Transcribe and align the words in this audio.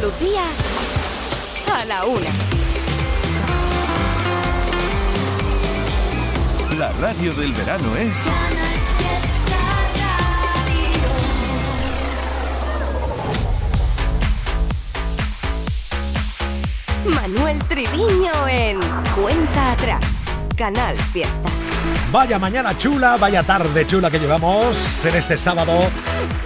Lucía 0.00 0.44
a 1.74 1.84
la 1.84 2.04
una. 2.04 2.30
La 6.78 6.92
radio 7.00 7.34
del 7.34 7.52
verano 7.52 7.96
es... 7.96 8.12
Manuel 17.06 17.58
Triviño 17.64 18.48
en 18.48 18.78
Cuenta 19.16 19.72
Atrás. 19.72 20.00
Canal 20.56 20.96
Fiesta. 21.12 21.50
Vaya 22.12 22.38
mañana 22.38 22.76
chula, 22.78 23.16
vaya 23.16 23.42
tarde 23.42 23.86
chula 23.86 24.10
que 24.10 24.20
llevamos 24.20 25.04
en 25.04 25.16
este 25.16 25.36
sábado 25.36 25.90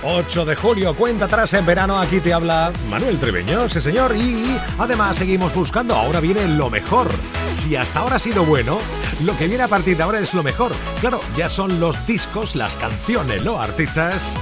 8 0.03 0.45
de 0.45 0.57
julio. 0.57 0.95
Cuenta 0.95 1.27
atrás 1.27 1.53
en 1.55 1.64
verano, 1.64 1.98
aquí 1.98 2.21
te 2.21 2.32
habla 2.32 2.73
Manuel 2.91 3.19
Triviño, 3.19 3.69
sí 3.69 3.80
señor. 3.80 4.14
Y 4.16 4.59
además 4.79 5.16
seguimos 5.16 5.55
buscando, 5.55 5.95
ahora 5.95 6.20
viene 6.20 6.48
lo 6.48 6.70
mejor. 6.70 7.09
Si 7.52 7.77
hasta 7.77 8.01
ahora 8.01 8.16
ha 8.16 8.19
sido 8.19 8.45
bueno, 8.45 8.78
lo 9.25 9.37
que 9.37 9.47
viene 9.47 9.65
a 9.65 9.69
partir 9.69 9.97
de 9.97 10.02
ahora 10.02 10.19
es 10.19 10.34
lo 10.34 10.42
mejor. 10.42 10.73
Claro, 11.01 11.20
ya 11.37 11.48
son 11.48 11.80
los 11.80 12.06
discos, 12.06 12.56
las 12.56 12.77
canciones, 12.77 13.42
los 13.42 13.59
artistas 13.59 14.34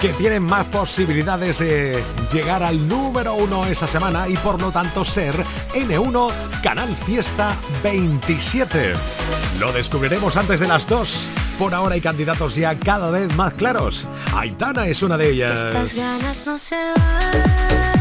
que 0.00 0.12
tienen 0.12 0.42
más 0.42 0.66
posibilidades 0.66 1.60
de 1.60 2.02
llegar 2.30 2.62
al 2.62 2.88
número 2.88 3.34
uno 3.34 3.64
esta 3.64 3.86
semana 3.86 4.28
y 4.28 4.36
por 4.36 4.60
lo 4.60 4.70
tanto 4.70 5.04
ser 5.04 5.34
N1 5.72 6.30
Canal 6.62 6.94
Fiesta 6.94 7.56
27. 7.82 8.92
Lo 9.58 9.72
descubriremos 9.72 10.36
antes 10.36 10.60
de 10.60 10.68
las 10.68 10.86
2. 10.86 11.43
Por 11.58 11.72
ahora 11.72 11.94
hay 11.94 12.00
candidatos 12.00 12.56
ya 12.56 12.78
cada 12.78 13.10
vez 13.10 13.34
más 13.36 13.54
claros. 13.54 14.06
Aitana 14.34 14.86
es 14.88 15.02
una 15.02 15.16
de 15.16 15.30
ellas. 15.30 15.56
Estas 15.56 15.94
ganas 15.94 16.46
no 16.46 16.58
se 16.58 16.76
van. 16.76 17.93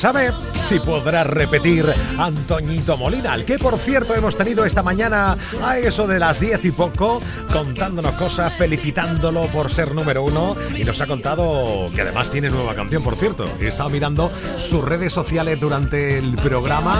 Sabe 0.00 0.32
si 0.54 0.78
podrá 0.78 1.24
repetir 1.24 1.84
Antoñito 2.16 2.96
Molina, 2.96 3.34
al 3.34 3.44
que 3.44 3.58
por 3.58 3.78
cierto 3.78 4.14
hemos 4.14 4.34
tenido 4.34 4.64
esta 4.64 4.82
mañana 4.82 5.36
a 5.62 5.76
eso 5.76 6.06
de 6.06 6.18
las 6.18 6.40
10 6.40 6.64
y 6.64 6.70
poco, 6.70 7.20
contándonos 7.52 8.14
cosas, 8.14 8.50
felicitándolo 8.54 9.42
por 9.48 9.70
ser 9.70 9.94
número 9.94 10.22
uno 10.22 10.56
y 10.74 10.84
nos 10.84 11.02
ha 11.02 11.06
contado 11.06 11.90
que 11.94 12.00
además 12.00 12.30
tiene 12.30 12.48
nueva 12.48 12.74
canción, 12.74 13.02
por 13.02 13.16
cierto. 13.16 13.44
He 13.60 13.66
estado 13.66 13.90
mirando 13.90 14.32
sus 14.56 14.82
redes 14.82 15.12
sociales 15.12 15.60
durante 15.60 16.16
el 16.16 16.34
programa, 16.36 16.98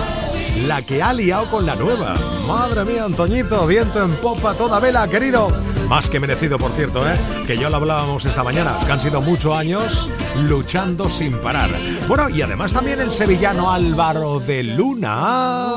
la 0.66 0.82
que 0.82 1.02
ha 1.02 1.14
liado 1.14 1.50
con 1.50 1.64
la 1.64 1.76
nueva. 1.76 2.16
Madre 2.46 2.84
mía, 2.84 3.04
Antoñito, 3.04 3.66
viento 3.66 4.04
en 4.04 4.14
popa, 4.16 4.52
toda 4.52 4.78
vela, 4.78 5.08
querido. 5.08 5.48
Más 5.90 6.08
que 6.08 6.20
merecido, 6.20 6.56
por 6.56 6.70
cierto, 6.70 7.04
¿eh? 7.04 7.16
que 7.48 7.58
ya 7.58 7.68
lo 7.68 7.74
hablábamos 7.74 8.24
esta 8.24 8.44
mañana, 8.44 8.76
que 8.86 8.92
han 8.92 9.00
sido 9.00 9.20
muchos 9.20 9.52
años 9.56 10.08
luchando 10.48 11.08
sin 11.08 11.36
parar. 11.38 11.68
Bueno, 12.06 12.28
y 12.28 12.42
además 12.42 12.72
también 12.72 13.00
el 13.00 13.10
sevillano 13.10 13.72
Álvaro 13.72 14.38
de 14.38 14.62
Luna. 14.62 15.74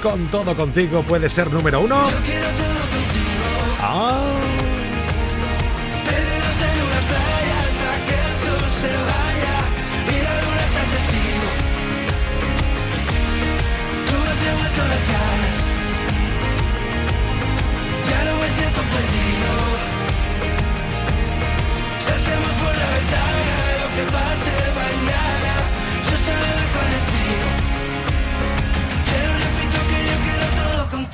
Con 0.00 0.28
todo 0.30 0.54
contigo 0.54 1.02
puede 1.02 1.28
ser 1.28 1.52
número 1.52 1.80
uno. 1.80 2.04
Ah. 3.80 4.47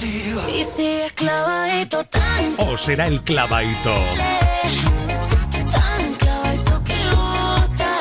Y 0.05 0.65
si 0.65 1.01
clavadito 1.15 2.05
tan, 2.05 2.55
O 2.59 2.77
será 2.77 3.07
el 3.07 3.23
clavadito. 3.23 3.95
tan 5.71 6.15
clavadito 6.19 6.85
que 6.85 6.95
gusta, 7.11 8.01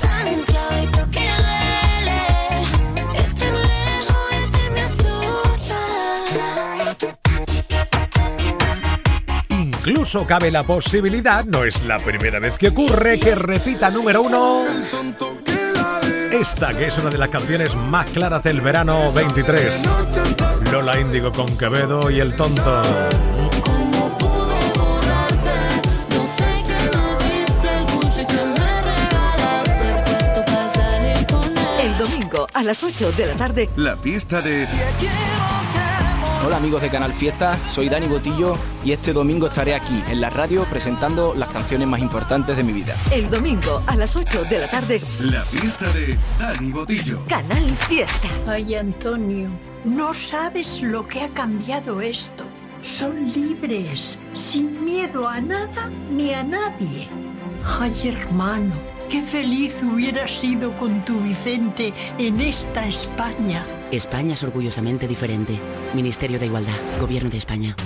tan 0.00 0.42
clavadito 0.44 1.10
que 1.10 1.26
duele. 1.40 2.22
Este 3.16 3.46
lejos, 3.50 4.24
este 4.30 4.70
me 4.70 4.80
asusta. 4.82 5.78
Incluso 9.48 10.24
cabe 10.24 10.52
la 10.52 10.62
posibilidad, 10.62 11.44
no 11.44 11.64
es 11.64 11.82
la 11.82 11.98
primera 11.98 12.38
vez 12.38 12.58
que 12.58 12.68
ocurre, 12.68 13.18
que 13.18 13.34
repita 13.34 13.90
número 13.90 14.22
uno. 14.22 14.66
Esta 16.30 16.72
que 16.74 16.86
es 16.86 16.96
una 16.98 17.10
de 17.10 17.18
las 17.18 17.28
canciones 17.28 17.74
más 17.74 18.06
claras 18.10 18.44
del 18.44 18.60
verano 18.60 19.10
23. 19.10 19.80
Lola 20.72 21.00
Índigo 21.00 21.32
con 21.32 21.58
Quevedo 21.58 22.10
y 22.10 22.20
el 22.20 22.34
tonto. 22.36 22.82
El 31.82 31.98
domingo 31.98 32.46
a 32.52 32.62
las 32.62 32.84
8 32.84 33.12
de 33.12 33.26
la 33.26 33.34
tarde, 33.34 33.68
La 33.76 33.96
fiesta 33.96 34.40
de... 34.40 34.68
Hola 36.46 36.56
amigos 36.56 36.80
de 36.80 36.88
Canal 36.88 37.12
Fiesta, 37.12 37.58
soy 37.68 37.88
Dani 37.88 38.06
Botillo 38.06 38.56
y 38.84 38.92
este 38.92 39.12
domingo 39.12 39.48
estaré 39.48 39.74
aquí 39.74 40.02
en 40.08 40.20
la 40.22 40.30
radio 40.30 40.64
presentando 40.64 41.34
las 41.34 41.50
canciones 41.50 41.86
más 41.86 42.00
importantes 42.00 42.56
de 42.56 42.62
mi 42.62 42.72
vida. 42.72 42.96
el 43.12 43.28
domingo 43.28 43.82
a 43.86 43.96
las 43.96 44.16
8 44.16 44.44
de 44.44 44.58
la 44.60 44.70
tarde, 44.70 45.02
La 45.18 45.42
fiesta 45.44 45.90
de 45.92 46.16
Dani 46.38 46.72
Botillo. 46.72 47.20
Canal 47.28 47.64
Fiesta. 47.88 48.28
Ay, 48.46 48.74
Antonio, 48.74 49.50
no 49.84 50.14
sabes 50.14 50.82
lo 50.82 51.06
que 51.06 51.22
ha 51.22 51.28
cambiado 51.28 52.00
esto. 52.00 52.44
Son 52.82 53.30
libres, 53.32 54.18
sin 54.32 54.84
miedo 54.84 55.28
a 55.28 55.40
nada 55.40 55.90
ni 56.10 56.32
a 56.32 56.42
nadie. 56.42 57.08
Ay, 57.78 57.92
hermano, 58.04 58.72
qué 59.08 59.22
feliz 59.22 59.82
hubiera 59.82 60.26
sido 60.26 60.76
con 60.78 61.04
tu 61.04 61.20
Vicente 61.20 61.92
en 62.18 62.40
esta 62.40 62.86
España. 62.86 63.64
España 63.90 64.34
es 64.34 64.42
orgullosamente 64.42 65.06
diferente. 65.06 65.58
Ministerio 65.94 66.38
de 66.38 66.46
Igualdad, 66.46 66.76
Gobierno 67.00 67.28
de 67.28 67.38
España. 67.38 67.76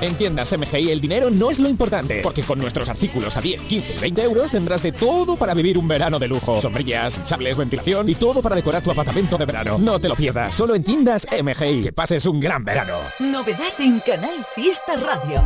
En 0.00 0.14
tiendas 0.14 0.56
MGI 0.56 0.90
el 0.92 1.00
dinero 1.00 1.28
no 1.28 1.50
es 1.50 1.58
lo 1.58 1.68
importante, 1.68 2.20
porque 2.22 2.42
con 2.42 2.60
nuestros 2.60 2.88
artículos 2.88 3.36
a 3.36 3.40
10, 3.40 3.62
15 3.62 3.94
y 3.94 3.98
20 3.98 4.22
euros 4.22 4.50
tendrás 4.52 4.80
de 4.82 4.92
todo 4.92 5.36
para 5.36 5.54
vivir 5.54 5.76
un 5.76 5.88
verano 5.88 6.20
de 6.20 6.28
lujo. 6.28 6.60
Sombrillas, 6.60 7.20
sables, 7.24 7.56
ventilación 7.56 8.08
y 8.08 8.14
todo 8.14 8.40
para 8.40 8.54
decorar 8.54 8.80
tu 8.80 8.92
apartamento 8.92 9.36
de 9.36 9.44
verano. 9.44 9.76
No 9.78 9.98
te 9.98 10.08
lo 10.08 10.14
pierdas, 10.14 10.54
solo 10.54 10.76
en 10.76 10.84
tiendas 10.84 11.26
MGI. 11.32 11.82
Que 11.82 11.92
pases 11.92 12.26
un 12.26 12.38
gran 12.38 12.64
verano. 12.64 12.98
Novedad 13.18 13.72
en 13.80 13.98
Canal 13.98 14.46
Fiesta 14.54 14.94
Radio. 14.94 15.42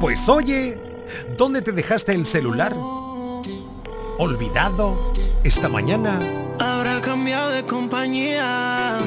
Pues 0.00 0.28
oye, 0.28 0.78
¿dónde 1.36 1.60
te 1.60 1.72
dejaste 1.72 2.12
el 2.12 2.26
celular? 2.26 2.72
¿Olvidado? 4.18 5.12
¿Esta 5.42 5.68
mañana? 5.68 6.20
Habrá 6.60 7.00
cambiado 7.00 7.50
de 7.50 7.64
compañía. 7.64 9.00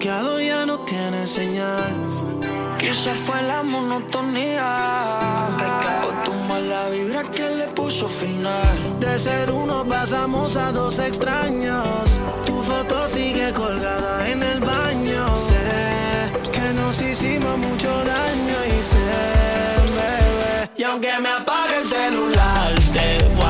Bloqueado, 0.00 0.40
ya 0.40 0.64
no 0.64 0.78
tiene 0.78 1.26
señal. 1.26 1.92
Quizá 2.78 3.14
fue 3.14 3.42
la 3.42 3.62
monotonía. 3.62 4.66
O 6.02 6.24
tu 6.24 6.32
mala 6.48 6.88
vibra 6.88 7.22
que 7.24 7.50
le 7.50 7.66
puso 7.66 8.08
final. 8.08 8.98
De 8.98 9.18
ser 9.18 9.52
uno 9.52 9.84
pasamos 9.86 10.56
a 10.56 10.72
dos 10.72 10.98
extraños. 10.98 12.18
Tu 12.46 12.62
foto 12.62 13.08
sigue 13.08 13.52
colgada 13.52 14.26
en 14.26 14.42
el 14.42 14.60
baño. 14.60 15.36
Sé 15.36 16.50
que 16.50 16.72
nos 16.72 16.98
hicimos 17.02 17.58
mucho 17.58 17.90
daño 18.02 18.56
y 18.78 18.82
sé, 18.82 18.96
bebé. 19.96 20.70
Y 20.78 20.82
aunque 20.82 21.12
me 21.20 21.28
apague 21.28 21.76
el 21.82 21.86
celular, 21.86 22.72
te 22.94 23.22
voy 23.36 23.49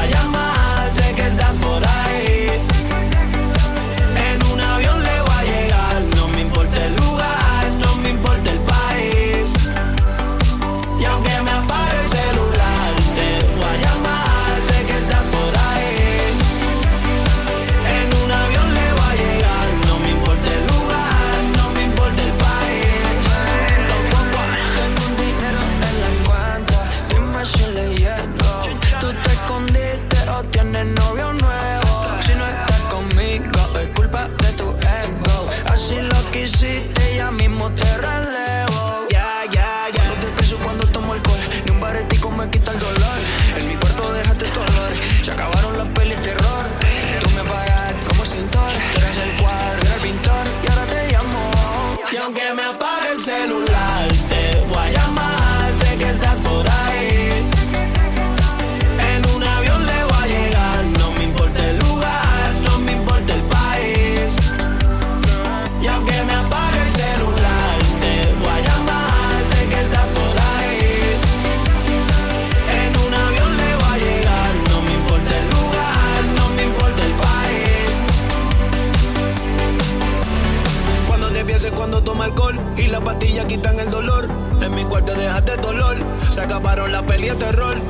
rol. 87.29 87.83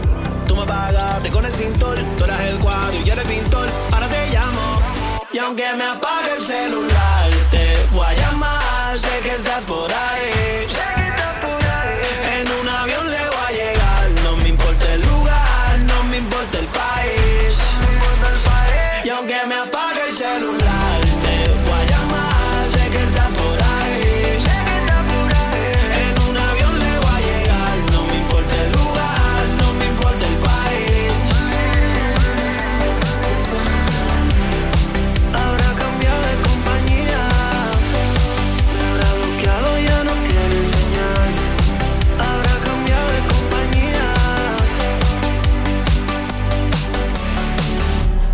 Tú 0.46 0.56
me 0.56 0.66
pagaste 0.66 1.30
con 1.30 1.44
el 1.44 1.52
cintor, 1.52 1.98
tú 2.18 2.24
eras 2.24 2.40
el 2.42 2.58
cuadro 2.58 2.94
y 2.98 3.04
yo 3.04 3.14
el 3.14 3.22
pintor. 3.22 3.68
Ahora 3.92 4.08
te 4.08 4.30
llamo. 4.30 4.80
Y 5.32 5.38
aunque 5.38 5.72
me 5.76 5.84
apague 5.84 6.32
el 6.36 6.42
celular, 6.42 7.30
te 7.50 7.76
voy 7.92 8.06
a 8.06 8.14
llamar. 8.14 8.98
Sé 8.98 9.20
que 9.22 9.30
estás 9.30 9.64
por 9.64 9.90
ahí. 9.92 10.89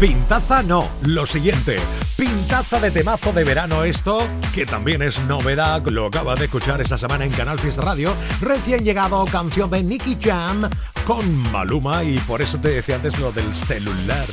Pintaza 0.07 0.63
no, 0.63 0.89
lo 1.03 1.27
siguiente. 1.27 1.79
Pintaza 2.17 2.79
de 2.79 2.93
temazo 2.93 3.33
de 3.33 3.43
verano 3.43 3.83
esto, 3.83 4.25
que 4.55 4.65
también 4.65 5.03
es 5.03 5.19
novedad, 5.25 5.85
lo 5.87 6.07
acabas 6.07 6.39
de 6.39 6.45
escuchar 6.45 6.81
esta 6.81 6.97
semana 6.97 7.25
en 7.25 7.33
Canal 7.33 7.59
Fiesta 7.59 7.83
Radio. 7.83 8.15
Recién 8.41 8.85
llegado 8.85 9.25
canción 9.25 9.69
de 9.69 9.83
Nicky 9.83 10.17
Jam 10.23 10.71
con 11.05 11.51
Maluma 11.51 12.05
y 12.05 12.19
por 12.19 12.41
eso 12.41 12.57
te 12.61 12.69
decía 12.69 12.95
antes 12.95 13.19
lo 13.19 13.33
del 13.33 13.53
celular. 13.53 14.27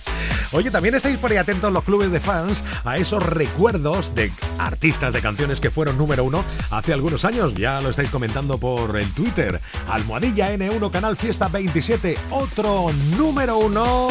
Oye, 0.52 0.70
también 0.70 0.94
estáis 0.94 1.18
por 1.18 1.30
ahí 1.30 1.36
atentos 1.36 1.72
los 1.72 1.84
clubes 1.84 2.10
de 2.10 2.20
fans 2.20 2.62
a 2.84 2.96
esos 2.96 3.22
recuerdos 3.22 4.14
de 4.14 4.30
artistas 4.58 5.12
de 5.12 5.20
canciones 5.20 5.60
que 5.60 5.70
fueron 5.70 5.98
número 5.98 6.24
uno 6.24 6.44
hace 6.70 6.92
algunos 6.92 7.24
años. 7.24 7.54
Ya 7.54 7.80
lo 7.80 7.90
estáis 7.90 8.10
comentando 8.10 8.58
por 8.58 8.96
el 8.96 9.12
Twitter. 9.12 9.60
Almohadilla 9.88 10.54
N1 10.54 10.90
Canal 10.90 11.16
Fiesta 11.16 11.48
27. 11.48 12.16
Otro 12.30 12.90
número 13.16 13.58
uno 13.58 14.08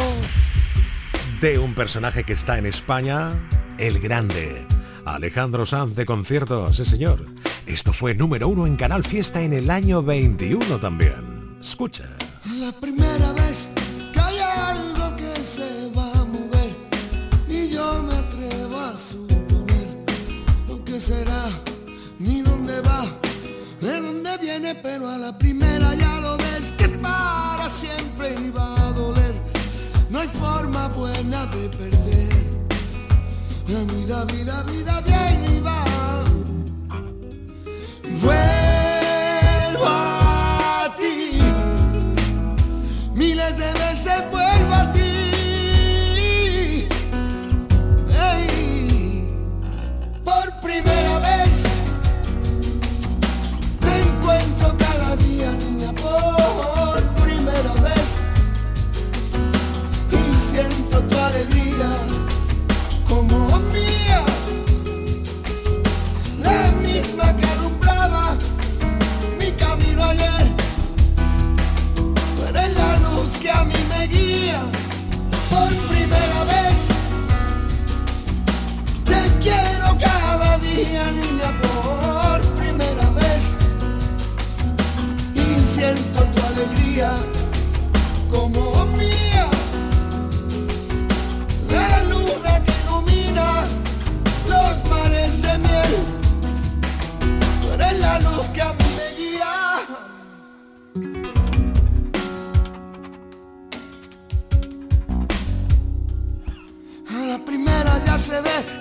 de 1.40 1.60
un 1.60 1.76
personaje 1.76 2.24
que 2.24 2.34
está 2.34 2.58
en 2.58 2.66
España, 2.66 3.32
el 3.78 4.00
grande. 4.00 4.66
Alejandro 5.06 5.66
Sanz 5.66 5.96
de 5.96 6.06
conciertos, 6.06 6.78
sí 6.78 6.86
señor. 6.86 7.26
Esto 7.66 7.94
fue 7.94 8.16
número 8.16 8.48
uno 8.48 8.68
en 8.68 8.76
Canal 8.76 9.04
Fiesta 9.04 9.42
en 9.42 9.54
el 9.54 9.70
año 9.70 10.02
21 10.02 10.80
también. 10.80 11.58
Escucha. 11.62 12.06
La 34.08 34.24
vida, 34.26 34.62
vida, 34.68 35.02
vida 35.02 35.15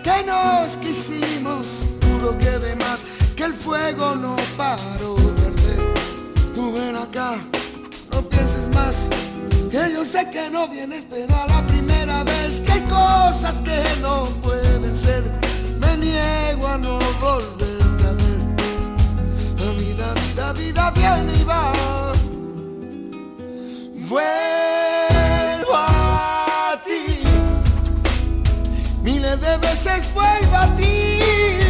que 0.03 0.27
nos 0.27 0.77
quisimos, 0.79 1.87
juro 2.03 2.37
que 2.39 2.59
de 2.59 2.75
más, 2.77 3.05
que 3.37 3.45
el 3.45 3.53
fuego 3.53 4.15
no 4.17 4.37
paró 4.57 5.15
de 5.15 5.47
arder. 5.47 5.95
Tú 6.55 6.73
ven 6.73 6.97
acá, 6.97 7.37
no 8.13 8.23
pienses 8.29 8.69
más, 8.75 8.97
que 9.71 9.93
yo 9.93 10.05
sé 10.05 10.29
que 10.31 10.51
no 10.51 10.67
vienes, 10.69 11.07
pero 11.09 11.35
a 11.37 11.47
la 11.47 11.67
primera 11.67 12.25
vez 12.25 12.61
que 12.63 12.73
hay 12.73 12.81
cosas 12.83 13.55
que 13.65 14.01
no 14.01 14.25
pueden 14.43 14.97
ser, 14.97 15.23
me 15.79 15.97
niego 15.99 16.67
a 16.67 16.79
no 16.79 16.99
volverte 17.21 18.07
a 18.07 18.13
ver. 18.13 18.43
La 19.59 19.73
vida, 19.73 20.15
vida, 20.15 20.53
vida 20.53 20.91
viene 20.91 21.33
y 21.41 21.45
va. 21.45 21.73
Vuelvo 24.09 24.74
veces 29.61 30.13
vuelvo 30.15 30.57
a 30.57 30.77
ti. 30.77 31.64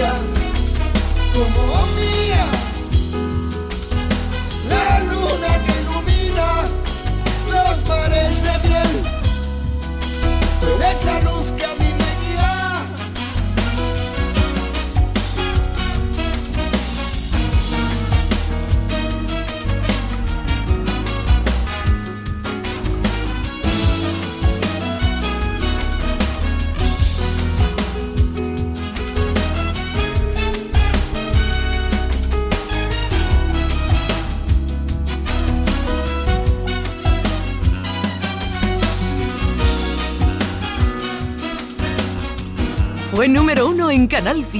Alegría 0.00 0.14
como. 1.34 1.81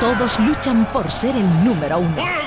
Todos 0.00 0.38
luchan 0.40 0.86
por 0.92 1.10
ser 1.10 1.34
el 1.36 1.64
número 1.64 1.98
uno. 1.98 2.46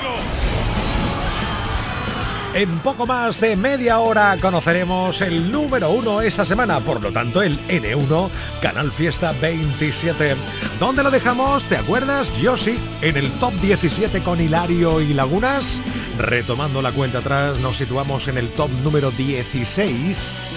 En 2.52 2.68
poco 2.80 3.06
más 3.06 3.40
de 3.40 3.54
media 3.54 4.00
hora 4.00 4.36
conoceremos 4.40 5.20
el 5.20 5.52
número 5.52 5.90
uno 5.90 6.20
esta 6.20 6.44
semana, 6.44 6.80
por 6.80 7.00
lo 7.00 7.12
tanto 7.12 7.42
el 7.42 7.56
N1 7.68 8.28
Canal 8.60 8.90
Fiesta 8.90 9.32
27. 9.40 10.34
¿Dónde 10.80 11.04
lo 11.04 11.12
dejamos? 11.12 11.62
¿Te 11.64 11.76
acuerdas? 11.76 12.36
Yo 12.40 12.56
sí, 12.56 12.76
en 13.02 13.16
el 13.16 13.30
top 13.38 13.54
17 13.60 14.20
con 14.22 14.40
Hilario 14.40 15.00
y 15.00 15.14
Lagunas. 15.14 15.80
Retomando 16.18 16.82
la 16.82 16.90
cuenta 16.90 17.18
atrás, 17.18 17.60
nos 17.60 17.76
situamos 17.76 18.26
en 18.26 18.36
el 18.36 18.48
top 18.50 18.70
número 18.82 19.12
16 19.12 20.48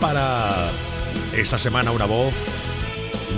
para 0.00 0.70
esta 1.34 1.58
semana 1.58 1.90
una 1.90 2.06
voz, 2.06 2.34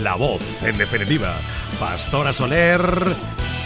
la 0.01 0.15
voz 0.15 0.63
en 0.63 0.79
definitiva. 0.79 1.35
Pastora 1.79 2.33
Soler, 2.33 2.81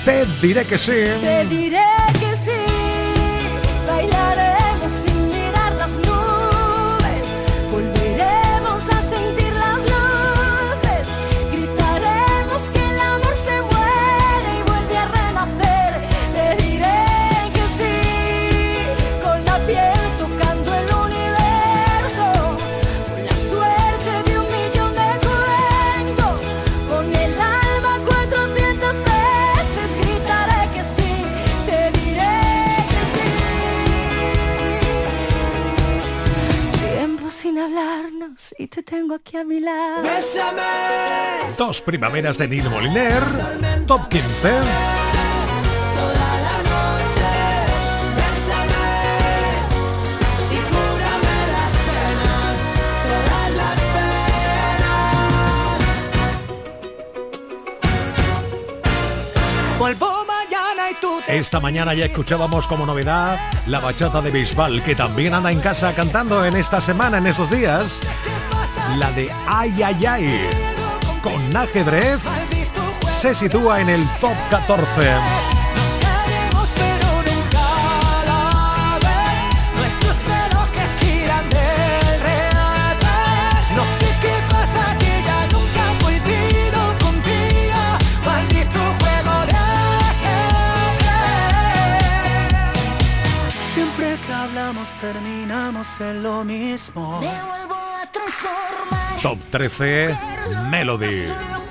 te 0.04 0.26
diré 0.40 0.64
que 0.64 0.78
sí. 0.78 1.04
Te 1.20 1.46
diré 1.46 1.84
que 2.20 2.36
sí, 2.44 2.60
bailaremos 3.86 4.45
tengo 38.86 39.16
aquí 39.16 39.36
a 39.36 39.44
mi 39.44 39.60
lado. 39.60 40.02
Dos 41.58 41.82
primaveras 41.82 42.38
de 42.38 42.48
Nino 42.48 42.70
Moliner, 42.70 43.22
top 43.86 44.08
15. 44.08 44.22
Y 50.50 50.56
cúrame 50.70 51.36
las 51.52 51.72
penas, 51.88 52.58
todas 53.04 53.50
las 53.56 53.76
penas. 53.96 54.98
Vuelvo 59.78 60.24
mañana 60.24 60.90
y 60.90 60.94
tú 61.00 61.20
te 61.26 61.38
Esta 61.38 61.58
mañana 61.58 61.92
ya 61.92 62.04
escuchábamos 62.06 62.68
como 62.68 62.86
novedad 62.86 63.38
la 63.66 63.80
bachata 63.80 64.22
de 64.22 64.30
Bisbal, 64.30 64.82
que 64.84 64.94
también 64.94 65.34
anda 65.34 65.50
en 65.50 65.58
casa 65.58 65.92
cantando 65.92 66.44
en 66.44 66.54
esta 66.56 66.80
semana, 66.80 67.18
en 67.18 67.26
esos 67.26 67.50
días. 67.50 68.00
La 68.94 69.10
de 69.12 69.30
Ay 69.46 69.82
Ay 69.82 70.06
Ay, 70.06 70.48
con 71.20 71.54
ajedrez, 71.54 72.20
se 73.14 73.34
sitúa 73.34 73.80
en 73.80 73.90
el 73.90 74.08
top 74.20 74.36
14. 74.48 74.86
Caeremos 76.00 76.68
pero 76.76 77.22
nunca 77.28 77.64
la 78.24 78.98
vez 79.02 79.52
Nuestros 79.74 80.16
relojes 80.24 80.90
giran 81.00 81.46
del 81.50 82.20
revés. 82.22 83.64
No 83.74 83.84
sé 83.98 84.08
qué 84.22 84.34
pasa 84.48 84.96
que 84.98 85.12
ya 85.26 85.40
nunca 85.52 85.82
he 85.90 85.94
coincidido 86.02 86.80
contigo 87.04 87.80
Maldito 88.24 88.80
juego 89.00 89.34
de 89.50 89.56
ajedrez. 90.08 90.54
Siempre 93.74 94.06
que 94.26 94.32
hablamos 94.32 94.88
terminamos 95.00 96.00
en 96.00 96.22
lo 96.22 96.44
mismo 96.44 97.20
Top 99.26 99.38
13, 99.50 100.16
Melody. 100.70 101.65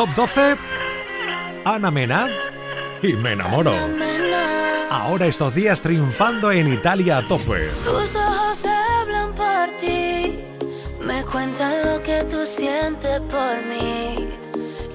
Top 0.00 0.14
12, 0.16 0.56
Ana 1.66 1.90
Mena. 1.90 2.26
Y 3.02 3.12
me 3.12 3.32
enamoro. 3.32 3.74
Ahora 4.88 5.26
estos 5.26 5.54
días 5.54 5.82
triunfando 5.82 6.50
en 6.50 6.72
Italia 6.72 7.18
a 7.18 7.28
tope. 7.28 7.68
Tus 7.84 8.16
ojos 8.16 8.64
hablan 8.64 9.34
por 9.34 9.68
ti, 9.78 10.38
me 11.02 11.22
cuentan 11.24 11.74
lo 11.84 12.02
que 12.02 12.24
tú 12.24 12.46
sientes 12.46 13.20
por 13.20 13.56
mí, 13.68 14.26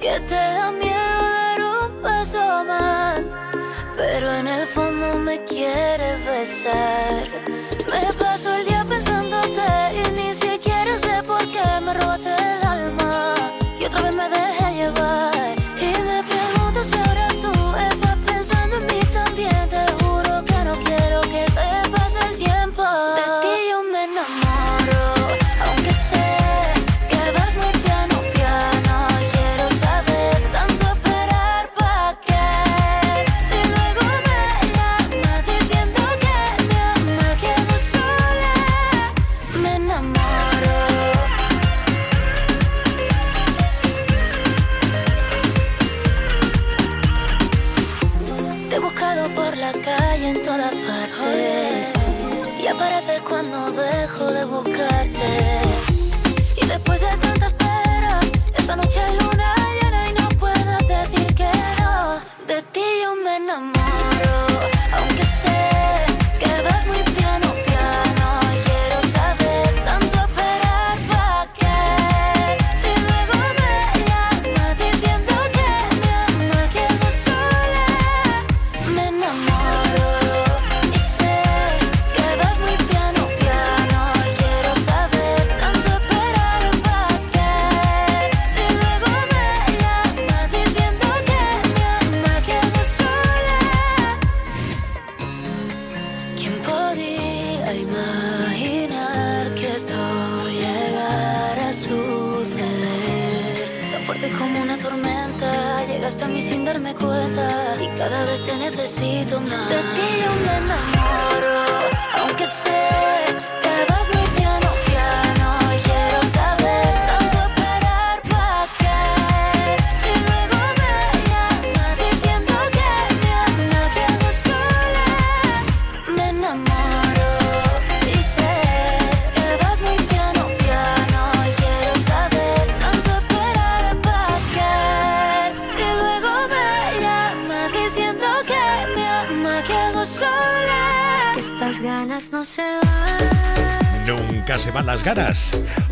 que 0.00 0.18
te 0.26 0.34
da 0.34 0.72
miedo 0.72 1.22
dar 1.22 1.60
un 1.60 2.02
paso 2.02 2.64
más, 2.64 3.20
pero 3.96 4.34
en 4.34 4.48
el 4.48 4.66
fondo 4.66 5.20
me 5.20 5.44
quieres 5.44 6.18
besar. 6.26 7.45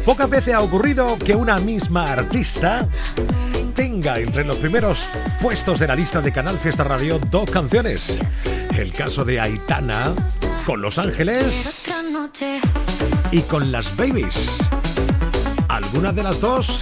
Pocas 0.04 0.28
veces 0.28 0.54
ha 0.54 0.60
ocurrido 0.60 1.16
que 1.16 1.36
una 1.36 1.60
misma 1.60 2.10
artista 2.10 2.88
tenga 3.72 4.18
entre 4.18 4.42
los 4.42 4.56
primeros 4.56 5.08
puestos 5.40 5.78
de 5.78 5.86
la 5.86 5.94
lista 5.94 6.20
de 6.20 6.32
Canal 6.32 6.58
Fiesta 6.58 6.82
Radio 6.82 7.20
dos 7.30 7.48
canciones. 7.48 8.18
El 8.76 8.92
caso 8.92 9.24
de 9.24 9.38
Aitana 9.38 10.12
con 10.66 10.82
Los 10.82 10.98
Ángeles 10.98 11.92
y 13.30 13.42
con 13.42 13.70
Las 13.70 13.96
Babies. 13.96 14.58
¿Alguna 15.68 16.12
de 16.12 16.22
las 16.24 16.40
dos? 16.40 16.80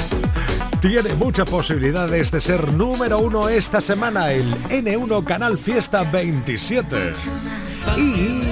Tiene 0.80 1.12
muchas 1.12 1.46
posibilidades 1.50 2.30
de 2.30 2.40
ser 2.40 2.72
número 2.72 3.18
uno 3.18 3.50
esta 3.50 3.82
semana 3.82 4.32
el 4.32 4.56
N1 4.70 5.22
Canal 5.24 5.58
Fiesta 5.58 6.02
27. 6.02 7.12
Y 7.98 8.51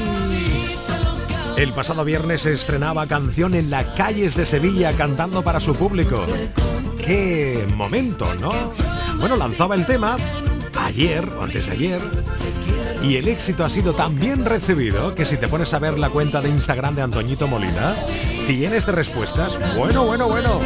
el 1.62 1.74
pasado 1.74 2.06
viernes 2.06 2.46
estrenaba 2.46 3.06
canción 3.06 3.54
en 3.54 3.70
las 3.70 3.84
calles 3.88 4.34
de 4.34 4.46
Sevilla 4.46 4.94
cantando 4.94 5.42
para 5.42 5.60
su 5.60 5.74
público. 5.74 6.24
¡Qué 6.96 7.66
momento, 7.76 8.32
¿no? 8.34 8.50
Bueno, 9.18 9.36
lanzaba 9.36 9.74
el 9.74 9.84
tema 9.84 10.16
ayer 10.86 11.28
o 11.28 11.42
antes 11.42 11.66
de 11.66 11.72
ayer 11.72 12.00
y 13.02 13.16
el 13.16 13.28
éxito 13.28 13.62
ha 13.66 13.68
sido 13.68 13.92
tan 13.92 14.18
bien 14.18 14.46
recibido 14.46 15.14
que 15.14 15.26
si 15.26 15.36
te 15.36 15.48
pones 15.48 15.74
a 15.74 15.78
ver 15.78 15.98
la 15.98 16.08
cuenta 16.08 16.40
de 16.40 16.48
Instagram 16.48 16.94
de 16.94 17.02
Antoñito 17.02 17.46
Molina, 17.46 17.94
tienes 18.46 18.86
de 18.86 18.92
respuestas. 18.92 19.58
Bueno, 19.76 20.04
bueno, 20.04 20.28
bueno. 20.28 20.60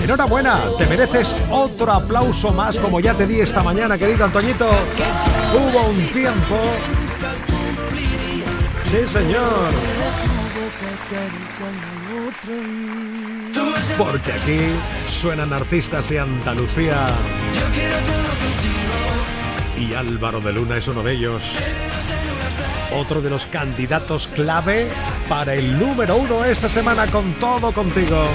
Enhorabuena, 0.00 0.60
te 0.78 0.86
mereces 0.86 1.34
otro 1.50 1.90
aplauso 1.90 2.52
más 2.52 2.78
como 2.78 3.00
ya 3.00 3.14
te 3.14 3.26
di 3.26 3.40
esta 3.40 3.64
mañana, 3.64 3.98
querido 3.98 4.26
Antoñito. 4.26 4.68
Hubo 5.52 5.88
un 5.88 6.06
tiempo. 6.12 6.56
Sí, 8.90 8.98
señor. 9.06 9.99
Porque 13.98 14.32
aquí 14.32 14.58
suenan 15.08 15.52
artistas 15.52 16.08
de 16.08 16.20
Andalucía. 16.20 17.08
Y 19.76 19.94
Álvaro 19.94 20.40
de 20.40 20.52
Luna 20.52 20.76
es 20.76 20.88
uno 20.88 21.02
de 21.02 21.12
ellos. 21.12 21.52
Otro 22.92 23.20
de 23.20 23.30
los 23.30 23.46
candidatos 23.46 24.28
clave 24.28 24.88
para 25.28 25.54
el 25.54 25.78
número 25.78 26.16
uno 26.16 26.44
esta 26.44 26.68
semana 26.68 27.06
con 27.06 27.34
todo 27.34 27.72
contigo. 27.72 28.28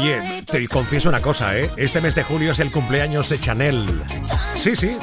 Oye, 0.00 0.44
te 0.46 0.68
confieso 0.68 1.08
una 1.08 1.20
cosa, 1.20 1.58
¿eh? 1.58 1.72
Este 1.76 2.00
mes 2.00 2.14
de 2.14 2.22
julio 2.22 2.52
es 2.52 2.60
el 2.60 2.70
cumpleaños 2.70 3.28
de 3.30 3.40
Chanel. 3.40 3.84
Sí, 4.54 4.76
sí. 4.76 4.96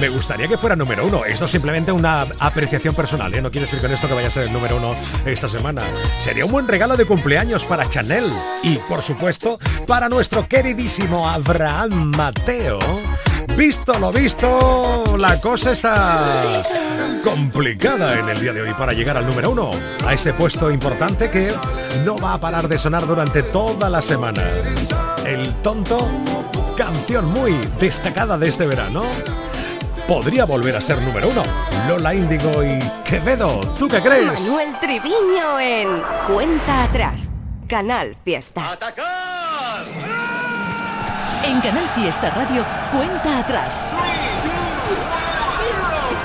Me 0.00 0.08
gustaría 0.08 0.48
que 0.48 0.56
fuera 0.56 0.74
número 0.74 1.06
uno. 1.06 1.26
Esto 1.26 1.44
es 1.44 1.50
simplemente 1.50 1.92
una 1.92 2.22
apreciación 2.40 2.94
personal, 2.94 3.34
¿eh? 3.34 3.42
No 3.42 3.50
quiere 3.50 3.66
decir 3.66 3.78
con 3.78 3.92
esto 3.92 4.08
que 4.08 4.14
vaya 4.14 4.28
a 4.28 4.30
ser 4.30 4.44
el 4.44 4.52
número 4.54 4.78
uno 4.78 4.96
esta 5.26 5.50
semana. 5.50 5.82
Sería 6.18 6.46
un 6.46 6.52
buen 6.52 6.66
regalo 6.66 6.96
de 6.96 7.04
cumpleaños 7.04 7.66
para 7.66 7.90
Chanel. 7.90 8.32
Y, 8.62 8.76
por 8.88 9.02
supuesto, 9.02 9.58
para 9.86 10.08
nuestro 10.08 10.48
queridísimo 10.48 11.28
Abraham 11.28 12.12
Mateo. 12.16 12.78
Visto 13.54 13.98
lo 13.98 14.10
visto, 14.10 15.14
la 15.18 15.38
cosa 15.42 15.72
está 15.72 16.62
complicada 17.22 18.18
en 18.18 18.28
el 18.28 18.40
día 18.40 18.52
de 18.52 18.62
hoy 18.62 18.74
para 18.74 18.92
llegar 18.92 19.16
al 19.16 19.26
número 19.26 19.50
uno. 19.50 19.70
A 20.06 20.12
ese 20.12 20.32
puesto 20.32 20.70
importante 20.70 21.30
que 21.30 21.52
no 22.04 22.18
va 22.18 22.34
a 22.34 22.40
parar 22.40 22.68
de 22.68 22.78
sonar 22.78 23.06
durante 23.06 23.42
toda 23.42 23.88
la 23.88 24.02
semana. 24.02 24.42
El 25.24 25.54
tonto, 25.56 26.08
canción 26.76 27.26
muy 27.26 27.52
destacada 27.78 28.38
de 28.38 28.48
este 28.48 28.66
verano. 28.66 29.02
Podría 30.06 30.44
volver 30.44 30.76
a 30.76 30.80
ser 30.80 31.00
número 31.02 31.28
uno. 31.28 31.42
Lola 31.86 32.14
Índigo 32.14 32.64
y 32.64 32.78
Quevedo, 33.04 33.60
¿tú 33.78 33.88
qué 33.88 34.00
crees? 34.00 34.40
Manuel 34.40 34.78
Triviño 34.80 35.60
en 35.60 35.88
Cuenta 36.26 36.84
Atrás. 36.84 37.28
Canal 37.68 38.16
Fiesta. 38.24 38.78
En 41.44 41.60
Canal 41.60 41.88
Fiesta 41.94 42.30
Radio, 42.30 42.64
cuenta 42.90 43.38
atrás. 43.38 43.82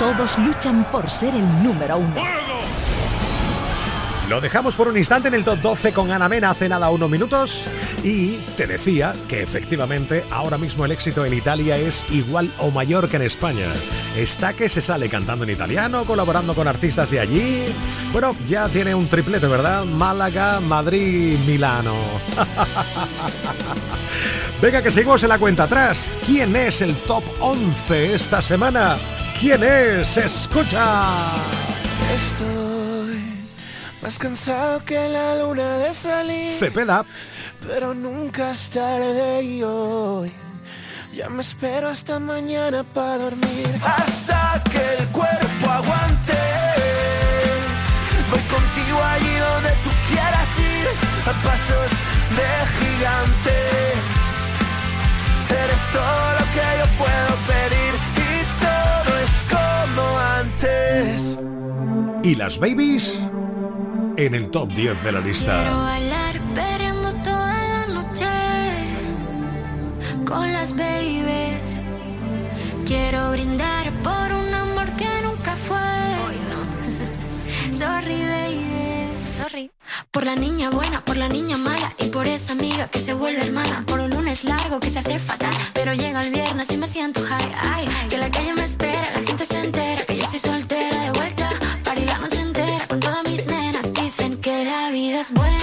Todos 0.04 0.36
luchan 0.36 0.84
por 0.92 1.08
ser 1.08 1.34
el 1.34 1.62
número 1.62 1.96
uno. 1.96 2.22
Lo 4.28 4.38
dejamos 4.38 4.76
por 4.76 4.86
un 4.86 4.98
instante 4.98 5.28
en 5.28 5.34
el 5.34 5.44
top 5.44 5.62
12 5.62 5.94
con 5.94 6.12
Ana 6.12 6.28
Mena 6.28 6.50
hace 6.50 6.68
nada 6.68 6.90
unos 6.90 7.08
minutos 7.08 7.64
y 8.02 8.36
te 8.54 8.66
decía 8.66 9.14
que 9.30 9.40
efectivamente 9.40 10.22
ahora 10.30 10.58
mismo 10.58 10.84
el 10.84 10.92
éxito 10.92 11.24
en 11.24 11.32
Italia 11.32 11.78
es 11.78 12.04
igual 12.10 12.52
o 12.58 12.70
mayor 12.70 13.08
que 13.08 13.16
en 13.16 13.22
España. 13.22 13.64
Está 14.14 14.52
que 14.52 14.68
se 14.68 14.82
sale 14.82 15.08
cantando 15.08 15.44
en 15.44 15.50
italiano, 15.50 16.04
colaborando 16.04 16.54
con 16.54 16.68
artistas 16.68 17.10
de 17.10 17.20
allí. 17.20 17.64
Bueno, 18.12 18.36
ya 18.46 18.68
tiene 18.68 18.94
un 18.94 19.08
triplete, 19.08 19.46
¿verdad? 19.46 19.86
Málaga, 19.86 20.60
Madrid, 20.60 21.38
Milano. 21.46 21.94
Venga, 24.60 24.82
que 24.82 24.90
seguimos 24.90 25.22
en 25.22 25.30
la 25.30 25.38
cuenta 25.38 25.62
atrás. 25.62 26.10
¿Quién 26.26 26.54
es 26.56 26.82
el 26.82 26.94
top 26.94 27.24
11 27.40 28.14
esta 28.14 28.42
semana? 28.42 28.98
¿Quién 29.40 29.62
es? 29.62 30.16
Escucha. 30.16 31.06
Estoy 32.14 33.20
más 34.02 34.18
cansado 34.18 34.84
que 34.84 35.08
la 35.08 35.36
luna 35.36 35.78
de 35.78 35.94
salir. 35.94 36.58
Cepeda. 36.58 37.04
Pero 37.66 37.94
nunca 37.94 38.50
es 38.50 38.70
tarde 38.70 39.42
y 39.42 39.62
hoy 39.62 40.32
ya 41.14 41.28
me 41.28 41.42
espero 41.42 41.88
hasta 41.88 42.18
mañana 42.18 42.82
para 42.82 43.18
dormir. 43.18 43.68
Hasta 43.82 44.62
que 44.70 45.02
el 45.02 45.08
cuerpo 45.08 45.70
aguante. 45.70 46.38
Voy 48.30 48.42
contigo 48.54 49.02
allí 49.02 49.34
donde 49.36 49.70
tú 49.84 49.90
quieras 50.08 50.58
ir, 50.58 50.86
a 51.30 51.32
pasos 51.42 51.90
de 52.38 52.48
gigante. 52.78 53.56
Eres 55.62 55.82
todo 55.92 56.24
lo 56.38 56.44
que 56.54 56.66
yo 56.78 56.86
puedo 56.98 57.32
pedir 57.46 57.73
y 62.24 62.34
las 62.36 62.58
babies 62.58 63.14
en 64.16 64.34
el 64.34 64.50
top 64.50 64.72
10 64.72 65.04
de 65.04 65.12
la 65.12 65.20
lista. 65.20 65.60
Quiero 65.60 65.76
bailar 65.76 66.40
perreando 66.54 67.12
toda 67.22 67.68
la 67.68 67.86
noche 67.88 68.26
con 70.24 70.50
las 70.50 70.74
babies. 70.74 71.82
Quiero 72.86 73.30
brindar 73.30 73.92
por 74.02 74.32
un 74.32 74.54
amor 74.54 74.90
que 74.96 75.08
nunca 75.22 75.54
fue. 75.54 75.76
Hoy 75.76 76.36
no. 76.48 77.76
Sorry, 77.78 78.18
baby. 78.22 79.10
Sorry. 79.36 79.70
Por 80.10 80.24
la 80.24 80.34
niña 80.34 80.70
buena, 80.70 81.04
por 81.04 81.18
la 81.18 81.28
niña 81.28 81.58
mala 81.58 81.92
y 81.98 82.06
por 82.06 82.26
esa 82.26 82.54
amiga 82.54 82.88
que 82.88 83.00
se 83.00 83.12
vuelve 83.12 83.42
hermana. 83.42 83.84
Por 83.86 84.00
un 84.00 84.08
lunes 84.08 84.44
largo 84.44 84.80
que 84.80 84.88
se 84.88 85.00
hace 85.00 85.18
fatal, 85.18 85.54
pero 85.74 85.92
llega 85.92 86.22
el 86.22 86.32
viernes 86.32 86.70
y 86.72 86.78
me 86.78 86.88
siento 86.88 87.20
high. 87.22 87.52
Ay, 87.60 87.86
que 88.08 88.16
la 88.16 88.30
calle 88.30 88.54
me 88.54 88.64
espera, 88.64 89.02
la 89.14 89.26
gente 89.26 89.44
se 89.44 89.58
entera 89.58 90.02
que 90.06 90.16
yo 90.16 90.24
estoy 90.24 90.40
soltera. 90.40 90.63
just 95.24 95.38
one 95.38 95.53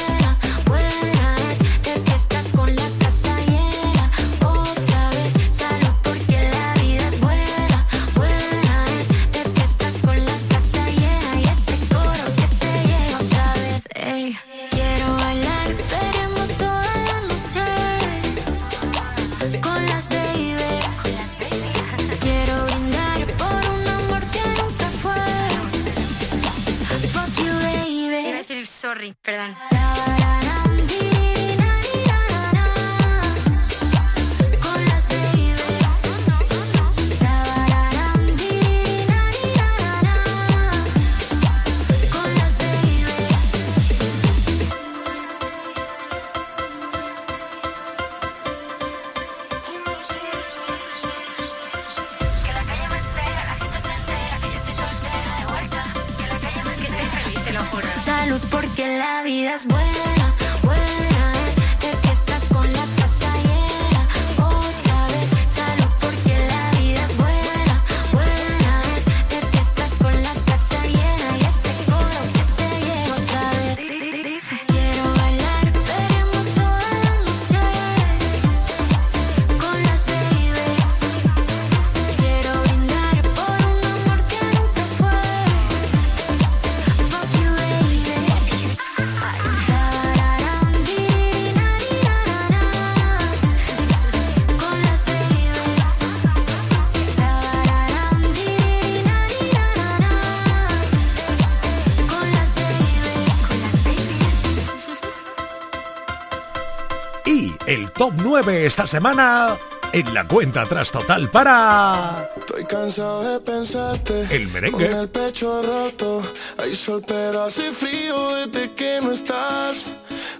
top 108.02 108.14
9 108.24 108.66
esta 108.66 108.88
semana 108.88 109.56
en 109.94 110.12
la 110.12 110.28
cuenta 110.28 110.64
atrás 110.64 110.92
total 110.92 111.30
para. 111.30 112.32
Estoy 112.36 112.66
cansado 112.66 113.22
de 113.22 113.40
pensarte. 113.40 114.26
El 114.32 114.48
merengue. 114.48 114.90
Con 114.90 115.00
el 115.02 115.10
pecho 115.10 115.62
roto. 115.62 116.24
Hay 116.58 116.74
sol, 116.74 117.04
pero 117.06 117.44
hace 117.44 117.72
frío 117.72 118.16
desde 118.38 118.72
que 118.72 119.00
no 119.04 119.12
estás. 119.12 119.86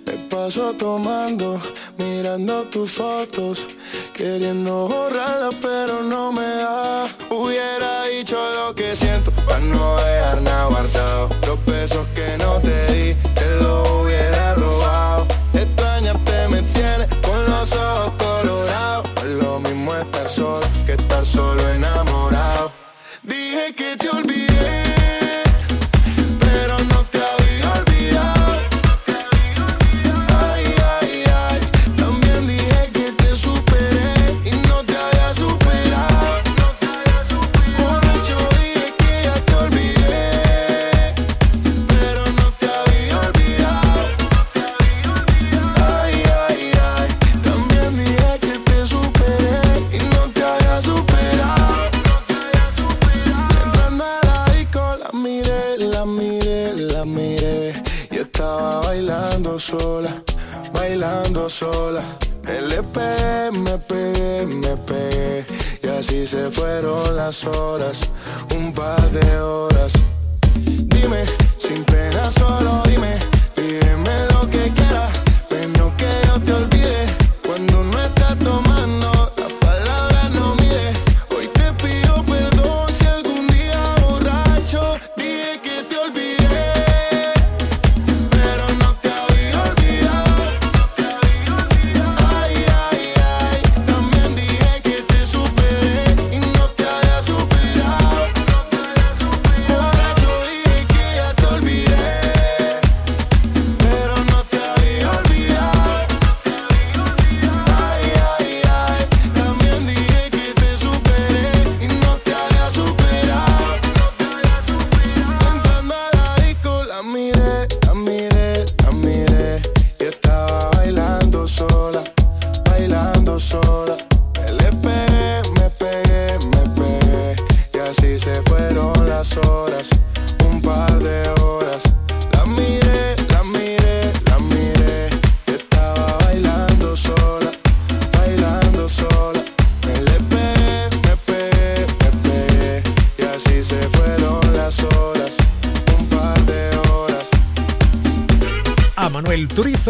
Me 0.08 0.14
paso 0.28 0.74
tomando, 0.74 1.62
mirando 2.00 2.64
tus 2.64 2.94
fotos. 2.94 3.68
Queriendo 4.12 4.88
borrarlas, 4.88 5.54
pero 5.62 6.02
no 6.02 6.32
me 6.32 6.42
da. 6.42 7.08
Hubiera 7.30 8.06
dicho 8.06 8.40
lo 8.56 8.74
que 8.74 8.96
siento. 8.96 9.30
Para 9.46 9.60
no 9.60 9.98
dejar 9.98 10.42
nada 10.42 10.66
guardado. 10.66 11.30
Los 11.46 11.64
besos 11.66 12.08
que 12.16 12.21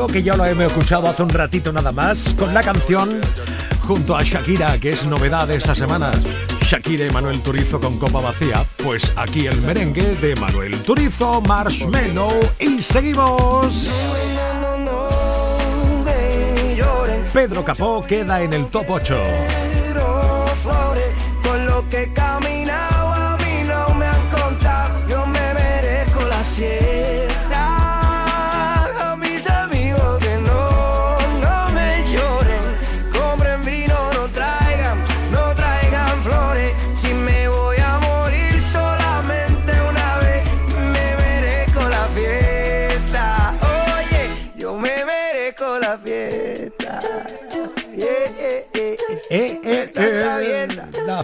que 0.08 0.24
ya 0.24 0.36
lo 0.36 0.46
hemos 0.46 0.66
escuchado 0.66 1.08
hace 1.08 1.24
un 1.24 1.30
ratito 1.30 1.72
nada 1.72 1.92
más 1.92 2.34
con 2.34 2.54
la 2.54 2.62
canción 2.62 3.20
junto 3.86 4.16
a 4.16 4.24
Shakira, 4.24 4.78
que 4.80 4.94
es 4.94 5.06
novedad 5.06 5.48
de 5.48 5.56
esta 5.56 5.76
semana. 5.76 6.12
Shakira 6.62 7.06
y 7.06 7.10
Manuel 7.12 7.42
Turizo 7.42 7.80
con 7.80 8.00
copa 8.00 8.22
vacía. 8.22 8.66
Pues 8.84 9.12
aquí 9.16 9.48
el 9.48 9.62
merengue 9.62 10.16
de 10.16 10.36
Manuel 10.36 10.82
Turizo, 10.84 11.42
Marshmallow 11.42 12.40
y 12.60 12.82
seguimos. 12.82 13.90
Pedro 17.34 17.64
Capó 17.64 18.02
queda 18.02 18.42
en 18.42 18.54
el 18.54 18.68
top 18.68 18.86
8. 18.90 19.51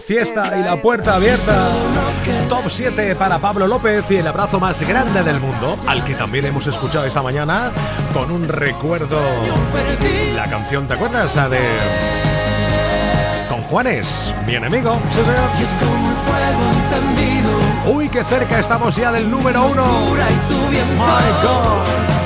Fiesta 0.08 0.58
y 0.58 0.64
la 0.64 0.80
puerta 0.80 1.16
abierta. 1.16 1.68
Top 2.48 2.64
7 2.66 3.14
para 3.14 3.38
Pablo 3.38 3.66
López 3.66 4.10
y 4.10 4.16
el 4.16 4.26
abrazo 4.26 4.58
más 4.58 4.80
grande 4.80 5.22
del 5.22 5.38
mundo, 5.38 5.76
al 5.86 6.02
que 6.02 6.14
también 6.14 6.46
hemos 6.46 6.66
escuchado 6.66 7.04
esta 7.04 7.20
mañana 7.20 7.70
con 8.14 8.30
un 8.30 8.48
recuerdo. 8.48 9.20
La 10.34 10.48
canción, 10.48 10.88
¿te 10.88 10.94
acuerdas? 10.94 11.36
La 11.36 11.50
de. 11.50 11.60
Con 13.50 13.60
Juanes, 13.64 14.34
mi 14.46 14.54
enemigo. 14.54 14.98
Sí, 15.12 15.20
señor. 15.20 15.50
Uy, 17.94 18.08
qué 18.08 18.24
cerca 18.24 18.60
estamos 18.60 18.96
ya 18.96 19.12
del 19.12 19.30
número 19.30 19.66
uno. 19.66 19.84
My 20.96 21.42
God. 21.42 22.17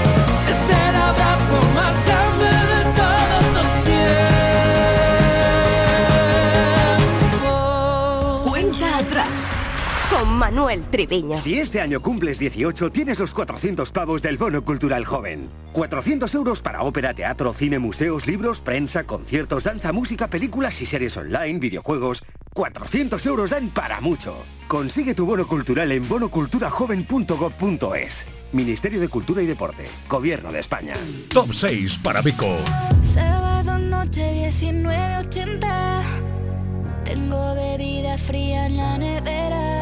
Manuel 10.42 10.82
Triviño. 10.82 11.38
Si 11.38 11.60
este 11.60 11.80
año 11.80 12.02
cumples 12.02 12.40
18, 12.40 12.90
tienes 12.90 13.20
los 13.20 13.32
400 13.32 13.92
pavos 13.92 14.22
del 14.22 14.38
Bono 14.38 14.64
Cultural 14.64 15.04
Joven. 15.04 15.48
400 15.72 16.34
euros 16.34 16.62
para 16.62 16.82
ópera, 16.82 17.14
teatro, 17.14 17.52
cine, 17.52 17.78
museos, 17.78 18.26
libros, 18.26 18.60
prensa, 18.60 19.04
conciertos, 19.04 19.62
danza, 19.62 19.92
música, 19.92 20.26
películas 20.26 20.82
y 20.82 20.86
series 20.86 21.16
online, 21.16 21.60
videojuegos. 21.60 22.24
400 22.54 23.24
euros 23.26 23.50
dan 23.50 23.68
para 23.68 24.00
mucho. 24.00 24.34
Consigue 24.66 25.14
tu 25.14 25.26
bono 25.26 25.46
cultural 25.46 25.92
en 25.92 26.08
bonoculturajoven.gov.es. 26.08 28.26
Ministerio 28.52 28.98
de 28.98 29.06
Cultura 29.06 29.42
y 29.42 29.46
Deporte. 29.46 29.86
Gobierno 30.08 30.50
de 30.50 30.58
España. 30.58 30.94
Top 31.28 31.52
6 31.52 32.00
para 32.02 32.20
Vico. 32.20 32.56
Sábado 33.00 33.78
noche 33.78 34.50
19.80 34.50 36.02
Tengo 37.04 37.54
bebida 37.54 38.18
fría 38.18 38.66
en 38.66 38.76
la 38.76 38.98
nevera 38.98 39.81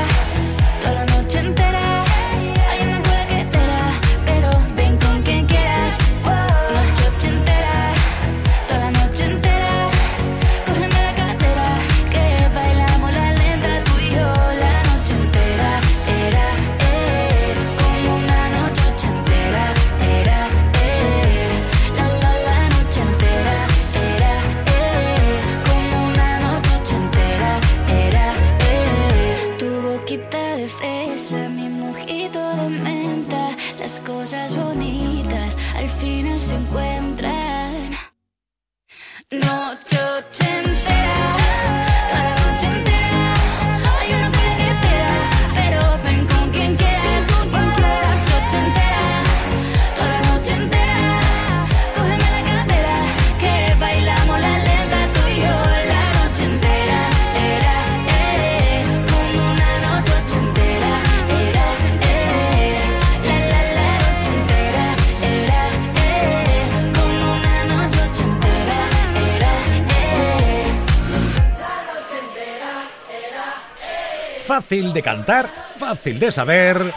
Fácil 74.71 74.93
de 74.93 75.03
cantar, 75.03 75.49
fácil 75.77 76.17
de 76.17 76.31
saber 76.31 76.93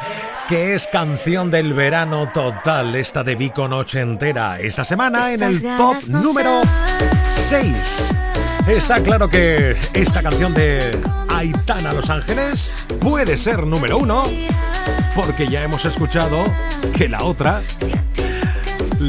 que 0.49 0.77
es 0.77 0.87
canción 0.87 1.51
del 1.51 1.75
verano 1.75 2.31
total, 2.33 2.95
esta 2.95 3.25
de 3.25 3.35
Vico 3.35 3.67
Noche 3.67 4.01
entera. 4.01 4.61
Esta 4.61 4.85
semana 4.85 5.33
en 5.33 5.43
el 5.43 5.61
top 5.61 5.97
número 6.07 6.63
6. 7.33 8.13
Está 8.69 9.03
claro 9.03 9.29
que 9.29 9.75
esta 9.93 10.23
canción 10.23 10.55
de 10.55 10.97
Aitana 11.29 11.93
Los 11.93 12.11
Ángeles 12.11 12.71
puede 13.01 13.37
ser 13.37 13.67
número 13.67 13.99
uno, 13.99 14.23
porque 15.17 15.49
ya 15.49 15.65
hemos 15.65 15.85
escuchado 15.85 16.45
que 16.97 17.09
la 17.09 17.25
otra, 17.25 17.61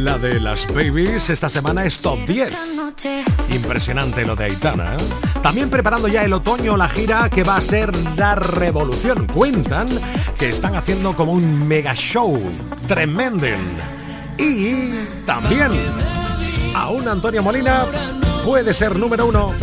la 0.04 0.18
de 0.18 0.40
las 0.40 0.68
Babies, 0.68 1.30
esta 1.30 1.50
semana 1.50 1.86
es 1.86 2.00
top 2.00 2.20
10. 2.28 2.52
Impresionante 3.50 4.26
lo 4.26 4.36
de 4.36 4.46
Aitana. 4.46 4.96
¿eh? 4.96 5.40
También 5.42 5.70
preparando 5.70 6.08
ya 6.08 6.24
el 6.24 6.34
otoño, 6.34 6.76
la 6.76 6.90
gira 6.90 7.30
que 7.30 7.44
va 7.44 7.56
a 7.58 7.62
ser 7.62 7.96
la 8.18 8.36
revolución. 8.36 9.28
Cuentan 9.28 9.88
que 10.38 10.50
están 10.50 10.76
haciendo 10.76 11.16
como 11.16 11.32
un 11.32 11.68
mega 11.68 11.94
show. 11.96 12.40
Tremenden. 12.88 13.60
Y 14.38 15.24
también 15.26 15.72
a 16.76 16.90
un 16.90 17.08
Antonio 17.08 17.42
Molina 17.42 17.86
puede 18.44 18.74
ser 18.74 18.98
número 18.98 19.28
uno. 19.28 19.54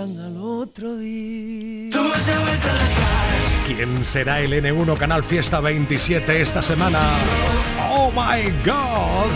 Al 0.00 0.36
otro 0.38 0.96
día. 0.96 1.90
¿Quién 3.66 4.04
será 4.06 4.40
el 4.40 4.52
N1 4.52 4.96
Canal 4.96 5.22
Fiesta 5.22 5.60
27 5.60 6.40
esta 6.40 6.62
semana? 6.62 7.00
¡Oh 7.90 8.10
my 8.10 8.50
God! 8.64 9.30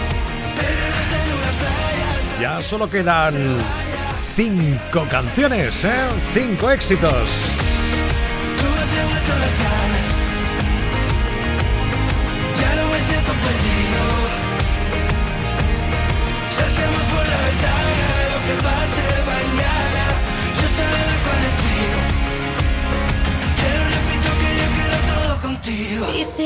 Ya 2.41 2.63
solo 2.63 2.89
quedan 2.89 3.35
cinco 4.35 5.07
canciones, 5.11 5.85
¿eh? 5.85 6.09
Cinco 6.33 6.71
éxitos. 6.71 7.64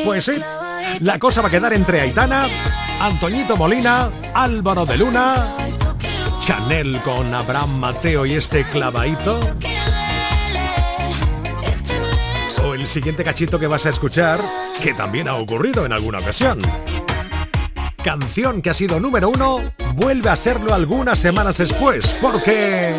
Pues 0.05 0.25
sí, 0.25 0.41
la 1.01 1.19
cosa 1.19 1.43
va 1.43 1.49
a 1.49 1.51
quedar 1.51 1.73
entre 1.73 2.01
Aitana, 2.01 2.47
Antoñito 3.01 3.57
Molina, 3.57 4.11
Álvaro 4.35 4.85
de 4.85 4.97
Luna, 4.97 5.47
Chanel 6.41 7.01
con 7.03 7.35
Abraham 7.35 7.79
Mateo 7.79 8.27
y 8.27 8.35
este 8.35 8.65
clavadito. 8.65 9.39
O 12.65 12.75
el 12.75 12.87
siguiente 12.87 13.25
cachito 13.25 13.59
que 13.59 13.67
vas 13.67 13.87
a 13.87 13.91
escuchar, 13.91 14.41
que 14.83 14.95
también 14.95 15.29
ha 15.29 15.35
ocurrido 15.35 15.85
en 15.85 15.93
alguna 15.93 16.19
ocasión. 16.19 16.61
Canción 18.03 18.63
que 18.63 18.71
ha 18.71 18.75
sido 18.75 19.01
número 19.01 19.29
uno, 19.29 19.73
vuelve 19.95 20.31
a 20.31 20.37
serlo 20.37 20.73
algunas 20.73 21.19
semanas 21.19 21.59
después, 21.59 22.17
porque 22.23 22.95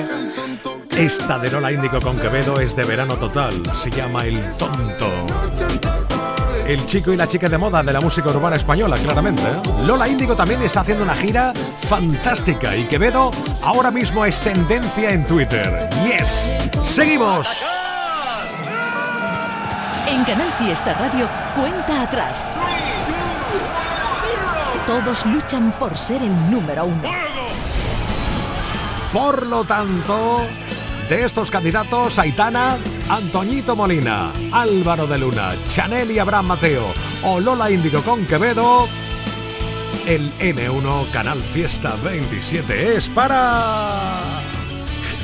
esta 0.97 1.39
de 1.39 1.49
Lola 1.49 1.71
Índico 1.71 2.01
con 2.01 2.19
Quevedo 2.19 2.59
es 2.59 2.75
de 2.75 2.83
verano 2.83 3.15
total, 3.15 3.63
se 3.75 3.89
llama 3.89 4.25
El 4.25 4.39
Tonto. 4.57 6.08
El 6.69 6.85
chico 6.85 7.11
y 7.11 7.17
la 7.17 7.25
chica 7.25 7.49
de 7.49 7.57
moda 7.57 7.81
de 7.81 7.91
la 7.91 7.99
música 7.99 8.29
urbana 8.29 8.55
española, 8.55 8.95
claramente. 8.97 9.41
¿eh? 9.41 9.59
Lola 9.87 10.07
Índigo 10.07 10.35
también 10.35 10.61
está 10.61 10.81
haciendo 10.81 11.03
una 11.03 11.15
gira 11.15 11.51
fantástica 11.87 12.75
y 12.75 12.83
Quevedo 12.83 13.31
ahora 13.63 13.89
mismo 13.89 14.23
es 14.23 14.39
tendencia 14.39 15.09
en 15.09 15.25
Twitter. 15.25 15.89
¡Yes! 16.05 16.55
¡Seguimos! 16.85 17.65
En 20.07 20.23
Canal 20.25 20.51
Fiesta 20.59 20.93
Radio, 20.93 21.27
cuenta 21.55 22.03
atrás. 22.03 22.45
Todos 24.85 25.25
luchan 25.25 25.71
por 25.71 25.97
ser 25.97 26.21
el 26.21 26.51
número 26.51 26.85
uno. 26.85 27.09
Por 29.11 29.47
lo 29.47 29.63
tanto, 29.63 30.45
de 31.09 31.25
estos 31.25 31.49
candidatos, 31.49 32.19
Aitana, 32.19 32.77
Antoñito 33.09 33.75
Molina, 33.75 34.31
Álvaro 34.51 35.07
de 35.07 35.17
Luna, 35.17 35.55
Chanel 35.67 36.11
y 36.11 36.19
Abraham 36.19 36.45
Mateo 36.45 36.93
o 37.23 37.39
Lola 37.39 37.71
Índigo 37.71 38.03
con 38.03 38.25
Quevedo, 38.27 38.87
el 40.05 40.31
N1 40.37 41.09
Canal 41.09 41.41
Fiesta 41.41 41.95
27 42.03 42.97
es 42.97 43.09
para... 43.09 44.41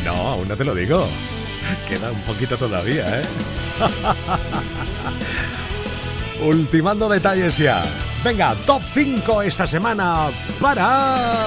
No, 0.04 0.14
aún 0.14 0.48
no 0.48 0.58
te 0.58 0.64
lo 0.64 0.74
digo. 0.74 1.08
Queda 1.88 2.12
un 2.12 2.22
poquito 2.22 2.58
todavía, 2.58 3.22
¿eh? 3.22 3.26
Ultimando 6.44 7.08
detalles 7.08 7.58
ya. 7.58 7.86
Venga, 8.24 8.56
top 8.66 8.82
5 8.84 9.44
esta 9.44 9.68
semana 9.68 10.30
para... 10.60 11.46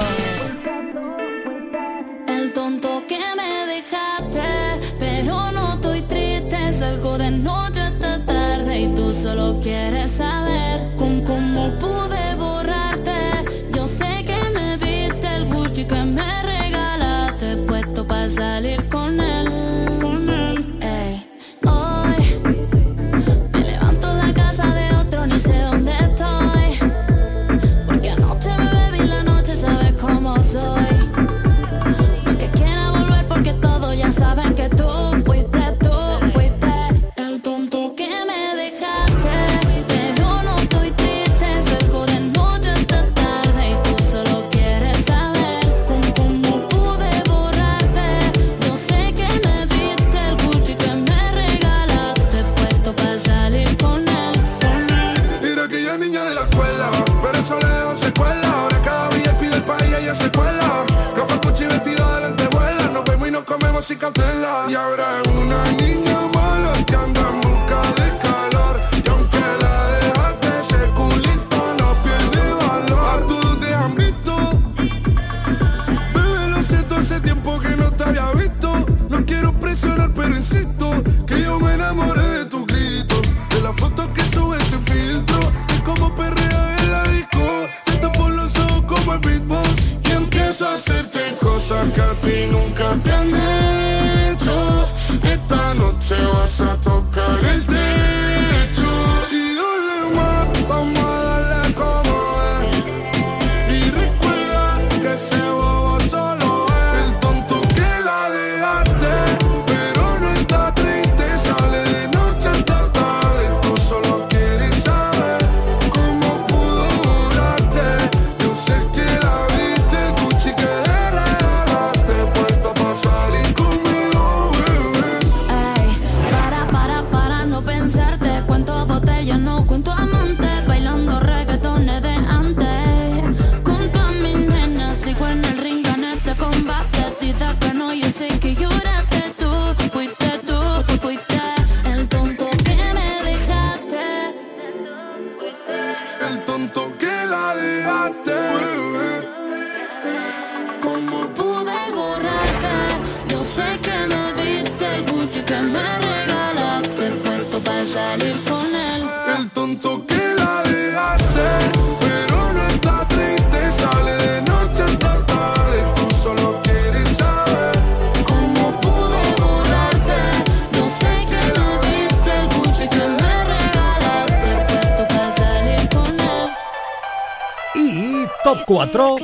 Top 178.48 178.64
4. 178.64 179.18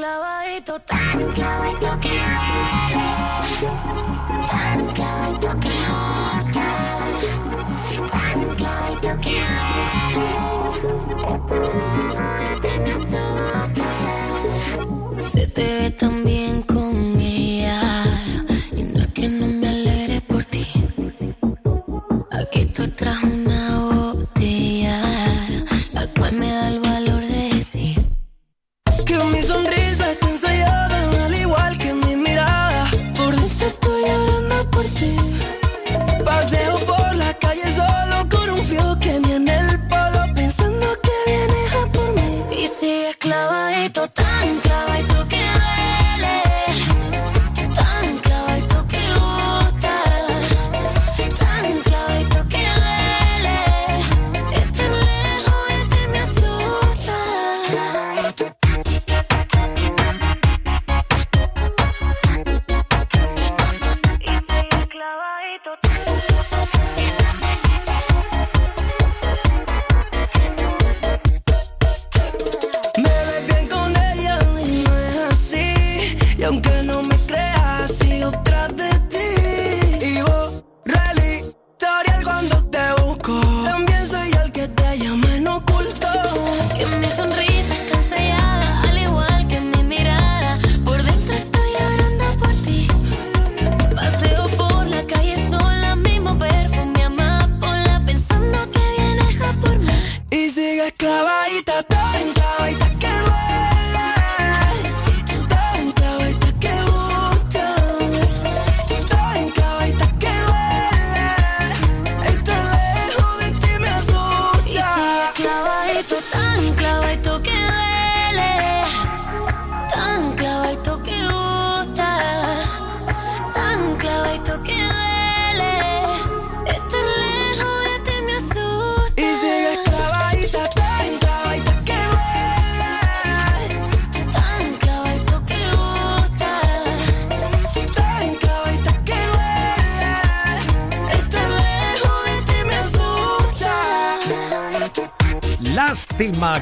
Se 15.19 15.47
te 15.47 15.63
ve 15.63 15.91
tan 15.91 16.24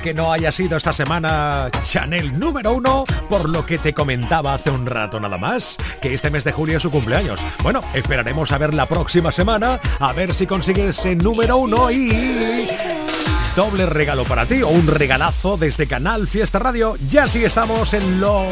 que 0.02 0.14
no 0.14 0.32
haya 0.32 0.50
sido 0.50 0.76
esta 0.76 0.92
semana 0.92 1.70
Chanel 1.80 2.38
número 2.38 2.72
uno, 2.72 3.04
por 3.30 3.48
lo 3.48 3.64
que 3.64 3.78
te 3.78 3.94
comentaba 3.94 4.52
hace 4.54 4.70
un 4.70 4.84
rato 4.84 5.20
nada 5.20 5.38
más, 5.38 5.76
que 6.00 6.12
este 6.12 6.28
mes 6.28 6.42
de 6.42 6.50
julio 6.50 6.76
es 6.76 6.82
su 6.82 6.90
cumpleaños. 6.90 7.40
Bueno, 7.62 7.82
esperaremos 7.94 8.50
a 8.50 8.58
ver 8.58 8.74
la 8.74 8.86
próxima 8.86 9.30
semana, 9.30 9.80
a 10.00 10.12
ver 10.12 10.34
si 10.34 10.46
consigue 10.46 10.88
ese 10.88 11.14
número 11.14 11.56
uno 11.56 11.90
y... 11.90 12.66
Doble 13.54 13.86
regalo 13.86 14.24
para 14.24 14.46
ti 14.46 14.62
o 14.62 14.68
un 14.68 14.88
regalazo 14.88 15.56
desde 15.56 15.86
Canal 15.86 16.26
Fiesta 16.26 16.58
Radio. 16.58 16.96
Ya 17.08 17.28
sí 17.28 17.44
estamos 17.44 17.94
en 17.94 18.20
lo 18.20 18.46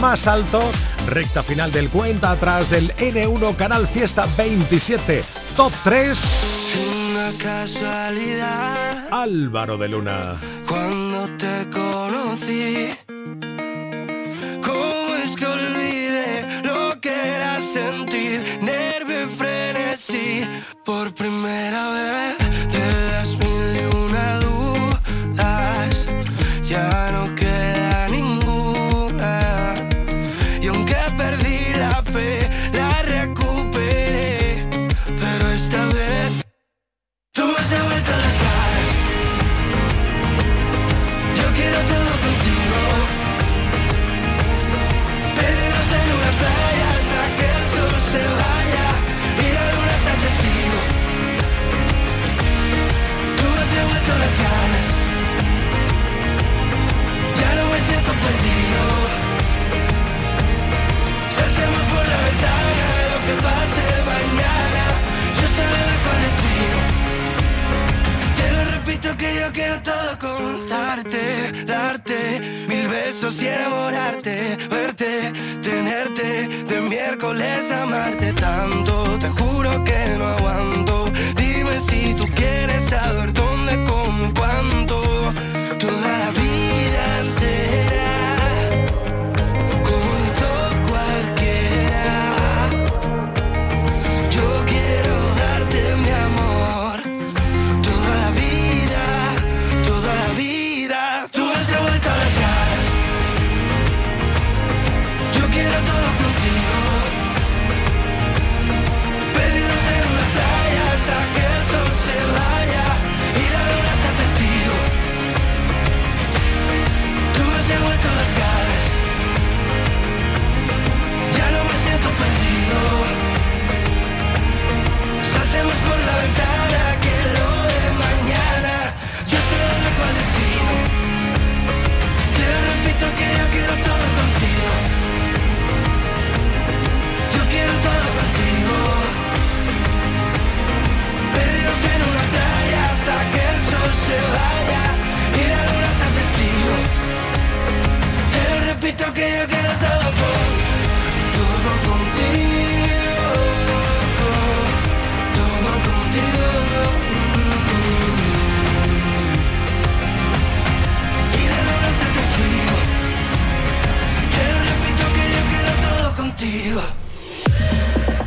más 0.00 0.26
alto, 0.26 0.62
recta 1.06 1.42
final 1.42 1.72
del 1.72 1.88
cuenta 1.88 2.32
atrás 2.32 2.68
del 2.68 2.94
N1 2.96 3.56
Canal 3.56 3.86
Fiesta 3.86 4.26
27, 4.36 5.24
top 5.56 5.72
3 5.84 6.59
casualidad. 7.38 9.08
Álvaro 9.10 9.76
de 9.76 9.88
Luna. 9.88 10.40
Cuando 10.66 11.36
te 11.36 11.68
conocí, 11.70 12.90
¿cómo 14.62 15.14
es 15.24 15.36
que 15.36 15.46
olvidé 15.46 16.62
lo 16.64 17.00
que 17.00 17.10
era 17.10 17.60
sentir 17.60 18.58
nervio 18.62 19.22
y 19.24 19.28
frenesí 19.40 20.48
por 20.84 21.14
primera 21.14 21.90
vez? 21.92 22.29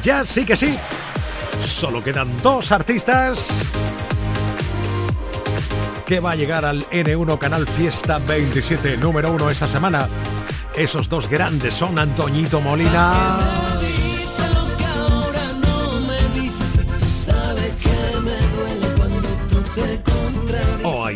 Ya 0.03 0.23
sí 0.25 0.45
que 0.45 0.55
sí. 0.55 0.77
Solo 1.63 2.03
quedan 2.03 2.29
dos 2.41 2.71
artistas 2.71 3.47
que 6.05 6.19
va 6.19 6.31
a 6.31 6.35
llegar 6.35 6.65
al 6.65 6.87
N1 6.89 7.37
Canal 7.37 7.65
Fiesta 7.65 8.19
27 8.19 8.97
número 8.97 9.31
uno 9.31 9.49
esta 9.49 9.67
semana. 9.67 10.07
Esos 10.75 11.07
dos 11.07 11.29
grandes 11.29 11.73
son 11.73 11.97
Antoñito 11.97 12.59
Molina. 12.61 13.63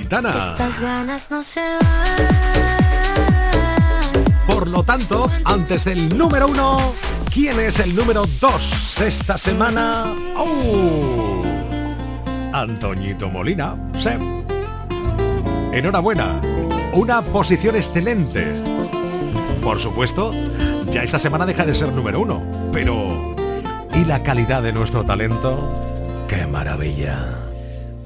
Estas 0.10 0.80
ganas 0.80 1.30
no 1.30 1.44
se 1.44 1.62
Por 4.48 4.68
lo 4.68 4.84
tanto, 4.84 5.30
antes 5.44 5.84
del 5.84 6.18
número 6.18 6.48
uno, 6.48 6.94
¿quién 7.38 7.60
es 7.60 7.80
el 7.80 7.96
número 7.96 8.24
dos 8.42 9.00
esta 9.00 9.38
semana? 9.38 10.12
¡Oh! 10.36 11.44
Antoñito 12.52 13.30
Molina. 13.30 13.78
Sí. 14.00 14.10
Enhorabuena. 15.72 16.42
Una 16.94 17.22
posición 17.22 17.76
excelente. 17.76 18.60
Por 19.62 19.78
supuesto, 19.78 20.34
ya 20.90 21.04
esta 21.04 21.20
semana 21.20 21.46
deja 21.46 21.64
de 21.64 21.76
ser 21.76 21.94
número 21.94 22.22
uno. 22.22 22.42
Pero, 22.74 23.36
¿y 23.94 24.04
la 24.06 24.24
calidad 24.24 24.64
de 24.64 24.74
nuestro 24.74 25.06
talento? 25.06 26.26
¡Qué 26.28 26.48
maravilla! 26.48 27.38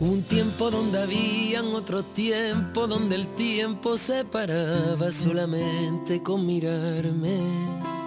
Un 0.01 0.23
tiempo 0.23 0.69
donde 0.69 1.03
habían 1.03 1.67
otro 1.67 2.03
tiempo, 2.03 2.86
donde 2.86 3.15
el 3.15 3.27
tiempo 3.36 3.97
se 3.97 4.25
paraba 4.25 5.09
solamente 5.13 6.21
con 6.21 6.45
mirarme. 6.45 8.01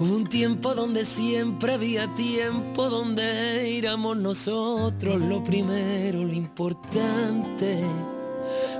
Un 0.00 0.26
tiempo 0.26 0.74
donde 0.74 1.04
siempre 1.04 1.74
había 1.74 2.12
tiempo, 2.14 2.90
donde 2.90 3.78
éramos 3.78 4.16
nosotros 4.16 5.20
lo 5.20 5.42
primero, 5.44 6.24
lo 6.24 6.32
importante. 6.32 7.80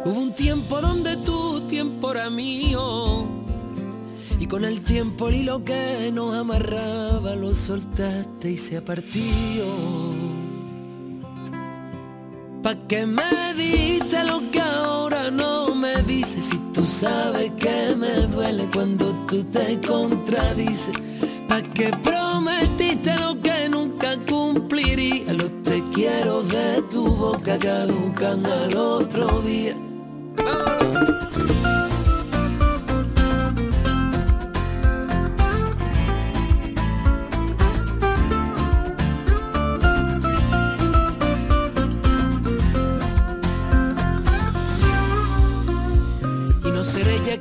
Hubo 0.05 0.21
un 0.21 0.33
tiempo 0.35 0.81
donde 0.81 1.17
tu 1.19 1.61
tiempo 1.69 2.11
era 2.11 2.31
mío. 2.31 3.29
Y 4.41 4.47
con 4.47 4.65
el 4.65 4.83
tiempo 4.83 5.29
el 5.29 5.37
hilo 5.37 5.65
que 5.65 6.11
nos 6.13 6.35
amarraba 6.35 7.37
lo 7.37 7.55
soltaste 7.55 8.51
y 8.51 8.57
se 8.57 8.77
ha 8.77 8.85
partido. 12.65 12.75
Pa' 12.75 12.89
que 12.89 13.07
me 13.07 13.55
diste 13.55 14.25
lo 14.25 14.51
que 14.51 14.61
ahora 14.61 15.31
no 15.31 15.75
me 15.75 16.03
dices. 16.03 16.45
Si 16.45 16.59
tú 16.73 16.85
sabes 16.85 17.53
que 17.59 17.95
me 17.97 18.27
duele 18.27 18.67
cuando 18.73 19.13
tú 19.27 19.45
te 19.45 19.79
contradices. 19.81 20.97
Pa' 21.49 21.63
que 21.63 21.91
prometiste 22.03 23.15
lo 23.19 23.39
que 23.41 23.69
nunca 23.69 24.17
cumpliría. 24.29 25.33
Los 25.33 25.63
te 25.63 25.83
quiero 25.93 26.43
de 26.43 26.83
tu 26.91 27.05
boca 27.07 27.59
caducan 27.59 28.45
al 28.47 28.77
otro 28.77 29.43
día 29.43 29.77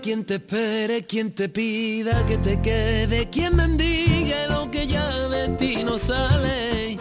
quien 0.04 0.26
te 0.26 0.36
espere, 0.36 1.06
quien 1.06 1.32
te 1.32 1.48
pida 1.48 2.26
que 2.26 2.38
te 2.38 2.60
quede, 2.62 3.30
quien 3.30 3.56
mendigue 3.56 4.36
lo 4.50 4.70
que 4.70 4.86
ya 4.86 5.30
de 5.30 5.48
ti 5.56 5.82
no 5.86 5.98
sale. 5.98 6.98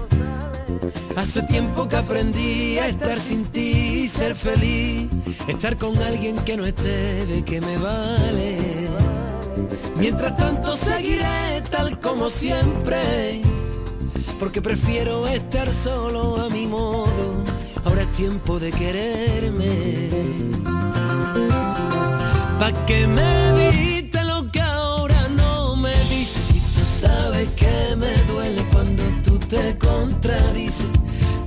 Hace 1.16 1.42
tiempo 1.42 1.88
que 1.88 1.96
aprendí 1.96 2.78
a 2.78 2.86
estar 2.86 3.18
sin 3.18 3.44
ti 3.46 4.03
y 4.05 4.09
ser 4.09 4.36
feliz, 4.36 5.09
estar 5.48 5.76
con 5.76 6.00
alguien 6.00 6.36
que 6.44 6.57
no 6.57 6.64
esté 6.64 7.26
de 7.26 7.44
que 7.44 7.61
me 7.61 7.76
vale. 7.76 8.57
Mientras 9.96 10.36
tanto 10.36 10.76
seguiré 10.76 11.61
tal 11.72 11.98
como 11.98 12.30
siempre, 12.30 13.42
porque 14.38 14.62
prefiero 14.62 15.26
estar 15.26 15.72
solo 15.74 16.40
a 16.40 16.48
mi 16.50 16.68
modo. 16.68 17.42
Ahora 17.84 18.03
es 18.03 18.12
tiempo 18.12 18.61
de 18.61 18.70
quererme. 18.70 20.61
Pa' 22.62 22.70
que 22.86 23.08
me 23.08 23.70
diste 23.72 24.22
lo 24.22 24.48
que 24.52 24.60
ahora 24.60 25.28
no 25.30 25.74
me 25.74 25.96
dices 26.04 26.54
Y 26.54 26.60
tú 26.60 26.84
sabes 26.84 27.50
que 27.56 27.96
me 27.96 28.14
duele 28.32 28.62
cuando 28.72 29.02
tú 29.24 29.36
te 29.36 29.76
contradices. 29.78 30.86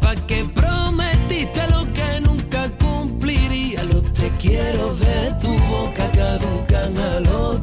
Pa' 0.01 0.15
que 0.27 0.43
prometiste 0.43 1.65
lo 1.69 1.87
que 1.93 2.19
nunca 2.19 2.69
cumpliría. 2.83 3.81
Los 3.85 4.11
te 4.11 4.29
quiero 4.31 4.93
de 4.93 5.33
tu 5.41 5.57
boca 5.69 6.11
caducan 6.11 6.97
al 6.97 7.25
otro 7.27 7.54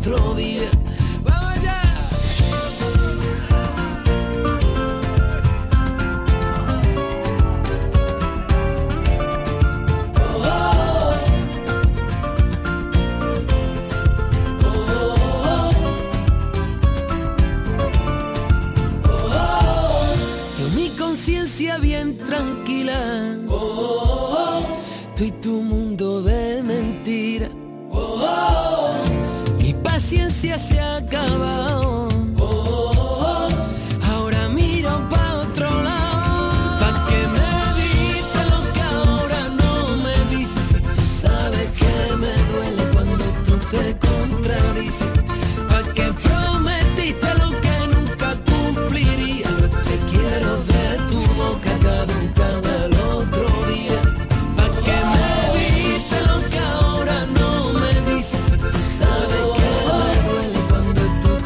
paciencia 30.43 30.59
se 30.59 30.82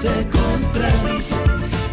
te 0.06 0.28
contradices. 0.28 1.38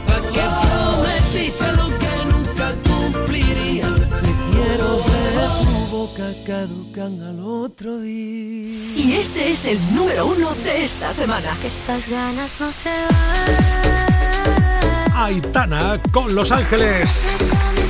Pa' 0.08 0.22
que 0.36 0.46
prometiste 0.62 1.68
lo 1.80 1.88
que 2.02 2.14
nunca 2.32 2.68
cumpliría. 2.88 3.86
Yo 3.86 4.08
te 4.24 4.32
quiero 4.52 4.88
ver 5.10 5.36
tu 5.64 5.74
boca 5.98 6.28
caducan 6.46 7.22
al 7.22 7.40
otro 7.40 8.00
día. 8.00 8.94
Y 8.96 9.14
este 9.14 9.52
es 9.52 9.66
el 9.66 9.80
número 9.96 10.28
uno 10.28 10.54
de 10.64 10.84
esta 10.84 11.14
semana. 11.14 11.50
Estas 11.64 12.10
ganas 12.10 12.52
no 12.60 12.72
se 12.72 12.92
Aitana 15.16 16.02
con 16.12 16.34
Los 16.36 16.52
Ángeles. 16.52 17.10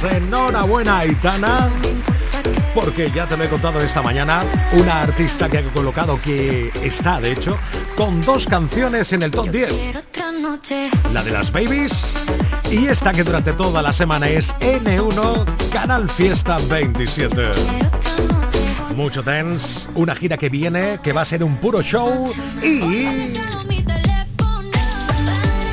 Enhorabuena, 0.03 0.99
Aitana. 0.99 1.69
Porque 2.75 3.11
ya 3.11 3.27
te 3.27 3.37
lo 3.37 3.43
he 3.43 3.49
contado 3.49 3.79
esta 3.81 4.01
mañana, 4.01 4.43
una 4.73 5.03
artista 5.03 5.47
que 5.47 5.59
ha 5.59 5.63
colocado 5.63 6.19
que 6.19 6.71
está, 6.81 7.21
de 7.21 7.31
hecho, 7.31 7.57
con 7.95 8.21
dos 8.23 8.47
canciones 8.47 9.13
en 9.13 9.21
el 9.21 9.31
top 9.31 9.49
10. 9.49 9.73
Noche. 10.43 10.89
La 11.13 11.23
de 11.23 11.31
las 11.31 11.51
babies 11.51 12.15
y 12.69 12.87
esta 12.87 13.13
que 13.13 13.23
durante 13.23 13.53
toda 13.53 13.81
la 13.81 13.93
semana 13.93 14.27
es 14.27 14.53
N1 14.59 15.69
Canal 15.71 16.09
Fiesta 16.09 16.57
27. 16.69 17.51
Mucho 18.95 19.23
dance, 19.23 19.89
una 19.95 20.13
gira 20.13 20.37
que 20.37 20.49
viene, 20.49 20.99
que 21.01 21.13
va 21.13 21.21
a 21.21 21.25
ser 21.25 21.43
un 21.43 21.55
puro 21.57 21.81
show 21.81 22.31
y... 22.61 23.33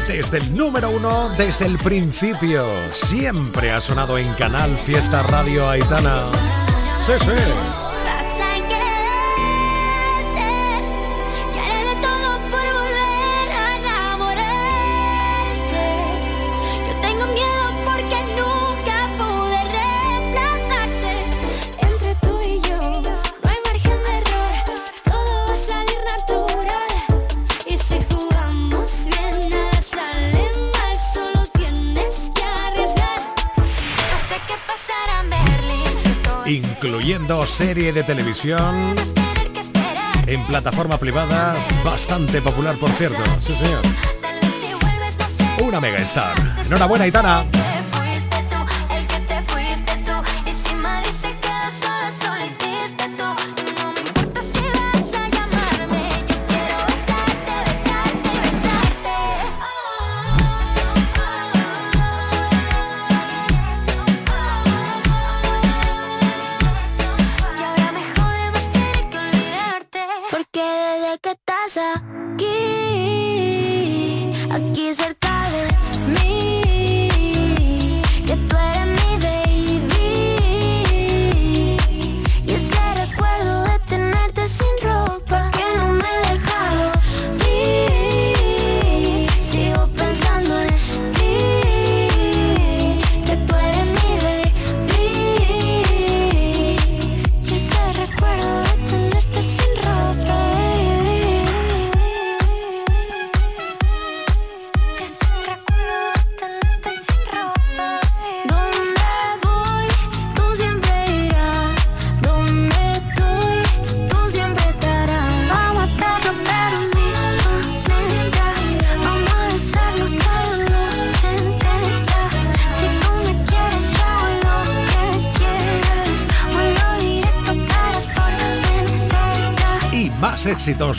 Desde 0.07 0.39
el 0.39 0.57
número 0.57 0.91
uno, 0.91 1.31
desde 1.37 1.67
el 1.67 1.77
principio, 1.79 2.67
siempre 2.93 3.73
ha 3.73 3.81
sonado 3.81 4.19
en 4.19 4.33
Canal 4.35 4.71
Fiesta 4.77 5.23
Radio 5.25 5.69
Aitana. 5.69 6.27
Sí, 7.07 7.13
sí. 7.21 7.80
Incluyendo 37.11 37.45
serie 37.45 37.93
de 37.93 38.05
televisión 38.05 38.95
en 40.29 40.47
plataforma 40.47 40.97
privada, 40.97 41.57
bastante 41.85 42.41
popular 42.41 42.77
por 42.77 42.89
cierto. 42.91 43.21
Sí, 43.41 43.53
señor. 43.53 43.83
Una 45.61 45.81
mega 45.81 45.99
star. 45.99 46.37
Enhorabuena, 46.65 47.09
Itana. 47.09 47.45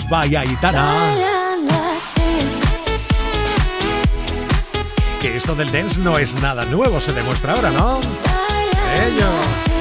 Vaya 0.10 0.46
Itana. 0.46 1.16
Que 5.22 5.38
esto 5.38 5.56
del 5.56 5.72
dance 5.72 6.00
no 6.00 6.18
es 6.18 6.34
nada 6.42 6.66
nuevo, 6.66 7.00
se 7.00 7.14
demuestra 7.14 7.54
ahora, 7.54 7.72
¿no? 7.72 8.00
Ellos. 9.06 9.81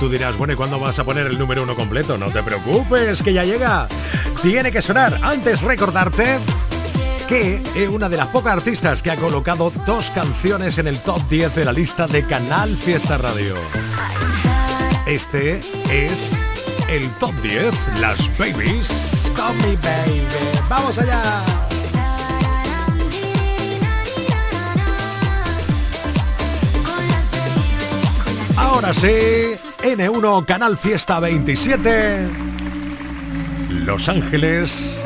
Tú 0.00 0.08
dirás, 0.08 0.38
bueno, 0.38 0.54
¿y 0.54 0.56
cuándo 0.56 0.80
vas 0.80 0.98
a 0.98 1.04
poner 1.04 1.26
el 1.26 1.38
número 1.38 1.62
uno 1.62 1.76
completo? 1.76 2.16
No 2.16 2.30
te 2.30 2.42
preocupes, 2.42 3.22
que 3.22 3.34
ya 3.34 3.44
llega. 3.44 3.86
Tiene 4.42 4.72
que 4.72 4.80
sonar. 4.80 5.20
Antes 5.22 5.60
recordarte 5.60 6.38
que 7.28 7.62
es 7.76 7.88
una 7.88 8.08
de 8.08 8.16
las 8.16 8.28
pocas 8.28 8.54
artistas 8.54 9.02
que 9.02 9.10
ha 9.10 9.16
colocado 9.16 9.70
dos 9.84 10.10
canciones 10.10 10.78
en 10.78 10.86
el 10.86 10.98
top 11.00 11.20
10 11.28 11.54
de 11.54 11.64
la 11.66 11.72
lista 11.72 12.06
de 12.06 12.24
Canal 12.24 12.74
Fiesta 12.76 13.18
Radio. 13.18 13.56
Este 15.06 15.60
es 15.90 16.32
el 16.88 17.08
top 17.20 17.34
10, 17.42 18.00
las 18.00 18.36
babies. 18.38 19.30
Call 19.36 19.54
me 19.56 19.76
baby. 19.76 20.22
Vamos 20.68 20.98
allá. 20.98 21.44
Ahora 28.56 28.94
sí, 28.94 29.59
N1 29.82 30.44
Canal 30.44 30.76
Fiesta 30.76 31.20
27. 31.20 32.28
Los 33.70 34.10
Ángeles 34.10 35.00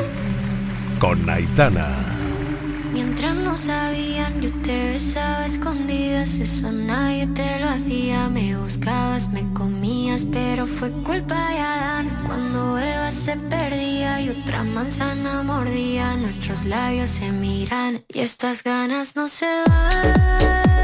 con 0.99 1.29
Aitana. 1.29 1.95
Mientras 2.91 3.35
no 3.35 3.55
sabían, 3.57 4.41
yo 4.41 4.49
te 4.63 4.91
besaba 4.91 5.45
escondidas, 5.45 6.35
eso 6.35 6.73
nadie 6.73 7.25
te 7.27 7.59
lo 7.61 7.69
hacía. 7.69 8.27
Me 8.27 8.57
buscabas, 8.57 9.29
me 9.29 9.49
comías, 9.53 10.25
pero 10.29 10.67
fue 10.67 10.91
culpa 11.03 11.51
de 11.51 11.59
Adán. 11.59 12.09
Cuando 12.27 12.77
Eva 12.77 13.11
se 13.11 13.37
perdía 13.37 14.19
y 14.19 14.29
otra 14.29 14.63
manzana 14.63 15.41
mordía, 15.41 16.17
nuestros 16.17 16.65
labios 16.65 17.09
se 17.09 17.31
miran 17.31 18.03
y 18.09 18.19
estas 18.19 18.61
ganas 18.61 19.15
no 19.15 19.29
se 19.29 19.45
van. 19.67 20.74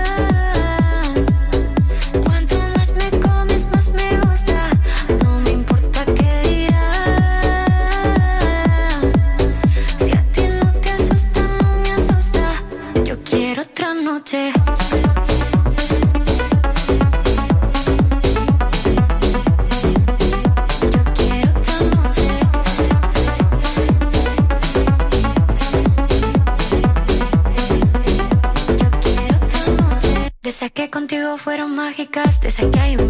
Mágicas. 32.02 32.40
Te 32.40 32.52
saqué 32.52 32.80
hay 32.80 32.96
un 32.98 33.08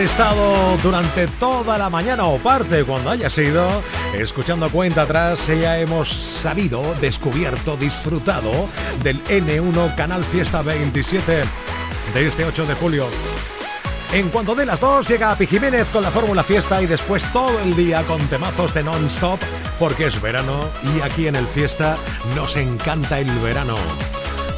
estado 0.00 0.76
durante 0.82 1.26
toda 1.26 1.76
la 1.76 1.90
mañana 1.90 2.24
o 2.24 2.38
parte 2.38 2.84
cuando 2.84 3.10
haya 3.10 3.28
sido 3.28 3.68
escuchando 4.14 4.70
cuenta 4.70 5.02
atrás. 5.02 5.46
Ya 5.48 5.78
hemos 5.78 6.08
sabido, 6.08 6.82
descubierto, 7.00 7.76
disfrutado 7.76 8.50
del 9.02 9.22
N1 9.24 9.94
Canal 9.96 10.24
Fiesta 10.24 10.62
27 10.62 11.42
de 12.14 12.26
este 12.26 12.44
8 12.44 12.66
de 12.66 12.74
julio. 12.74 13.06
En 14.12 14.30
cuanto 14.30 14.54
de 14.54 14.66
las 14.66 14.80
dos 14.80 15.06
llega 15.06 15.32
Api 15.32 15.46
Jiménez 15.46 15.88
con 15.90 16.02
la 16.02 16.10
Fórmula 16.10 16.42
Fiesta 16.42 16.80
y 16.80 16.86
después 16.86 17.30
todo 17.32 17.60
el 17.60 17.76
día 17.76 18.02
con 18.04 18.20
temazos 18.28 18.72
de 18.72 18.82
non-stop 18.82 19.38
porque 19.78 20.06
es 20.06 20.20
verano 20.20 20.64
y 20.82 21.02
aquí 21.02 21.26
en 21.26 21.36
el 21.36 21.46
Fiesta 21.46 21.96
nos 22.34 22.56
encanta 22.56 23.20
el 23.20 23.30
verano. 23.40 23.76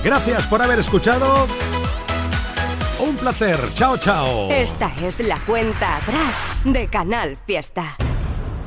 Gracias 0.04 0.46
por 0.46 0.62
haber 0.62 0.78
escuchado. 0.78 1.46
Placer. 3.22 3.56
Chao, 3.74 3.96
chao. 3.96 4.50
Esta 4.50 4.92
es 5.06 5.20
la 5.20 5.38
cuenta 5.44 5.98
atrás 5.98 6.36
de 6.64 6.88
Canal 6.88 7.36
Fiesta. 7.46 7.96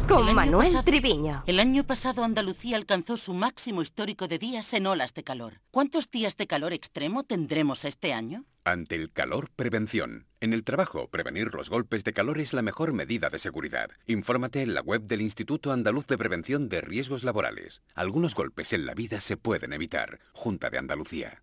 Con 0.08 0.34
Manuel 0.34 0.68
pasado- 0.68 0.84
Triviño. 0.86 1.44
El 1.46 1.60
año 1.60 1.84
pasado 1.84 2.24
Andalucía 2.24 2.78
alcanzó 2.78 3.18
su 3.18 3.34
máximo 3.34 3.82
histórico 3.82 4.30
de 4.30 4.40
días 4.40 4.74
en 4.74 4.88
olas 4.88 5.14
de 5.14 5.24
calor. 5.26 5.60
¿Cuántos 5.72 6.10
días 6.10 6.38
de 6.38 6.48
calor 6.48 6.72
extremo 6.72 7.24
tendremos 7.24 7.84
este 7.84 8.14
año? 8.14 8.46
Ante 8.64 8.96
el 8.96 9.12
calor, 9.12 9.50
prevención. 9.58 10.26
En 10.40 10.54
el 10.54 10.64
trabajo, 10.64 11.10
prevenir 11.10 11.54
los 11.54 11.70
golpes 11.70 12.06
de 12.06 12.14
calor 12.14 12.40
es 12.40 12.54
la 12.54 12.62
mejor 12.62 12.94
medida 12.94 13.30
de 13.30 13.40
seguridad. 13.40 13.90
Infórmate 14.08 14.62
en 14.62 14.74
la 14.74 14.80
web 14.82 15.02
del 15.02 15.22
Instituto 15.22 15.74
Andaluz 15.74 16.08
de 16.08 16.18
Prevención 16.18 16.70
de 16.70 16.80
Riesgos 16.80 17.26
Laborales. 17.26 17.82
Algunos 17.94 18.34
golpes 18.36 18.72
en 18.72 18.86
la 18.86 18.94
vida 18.94 19.20
se 19.20 19.36
pueden 19.36 19.74
evitar. 19.74 20.20
Junta 20.32 20.70
de 20.70 20.78
Andalucía. 20.78 21.42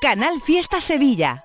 Canal 0.00 0.40
Fiesta 0.42 0.80
Sevilla. 0.80 1.42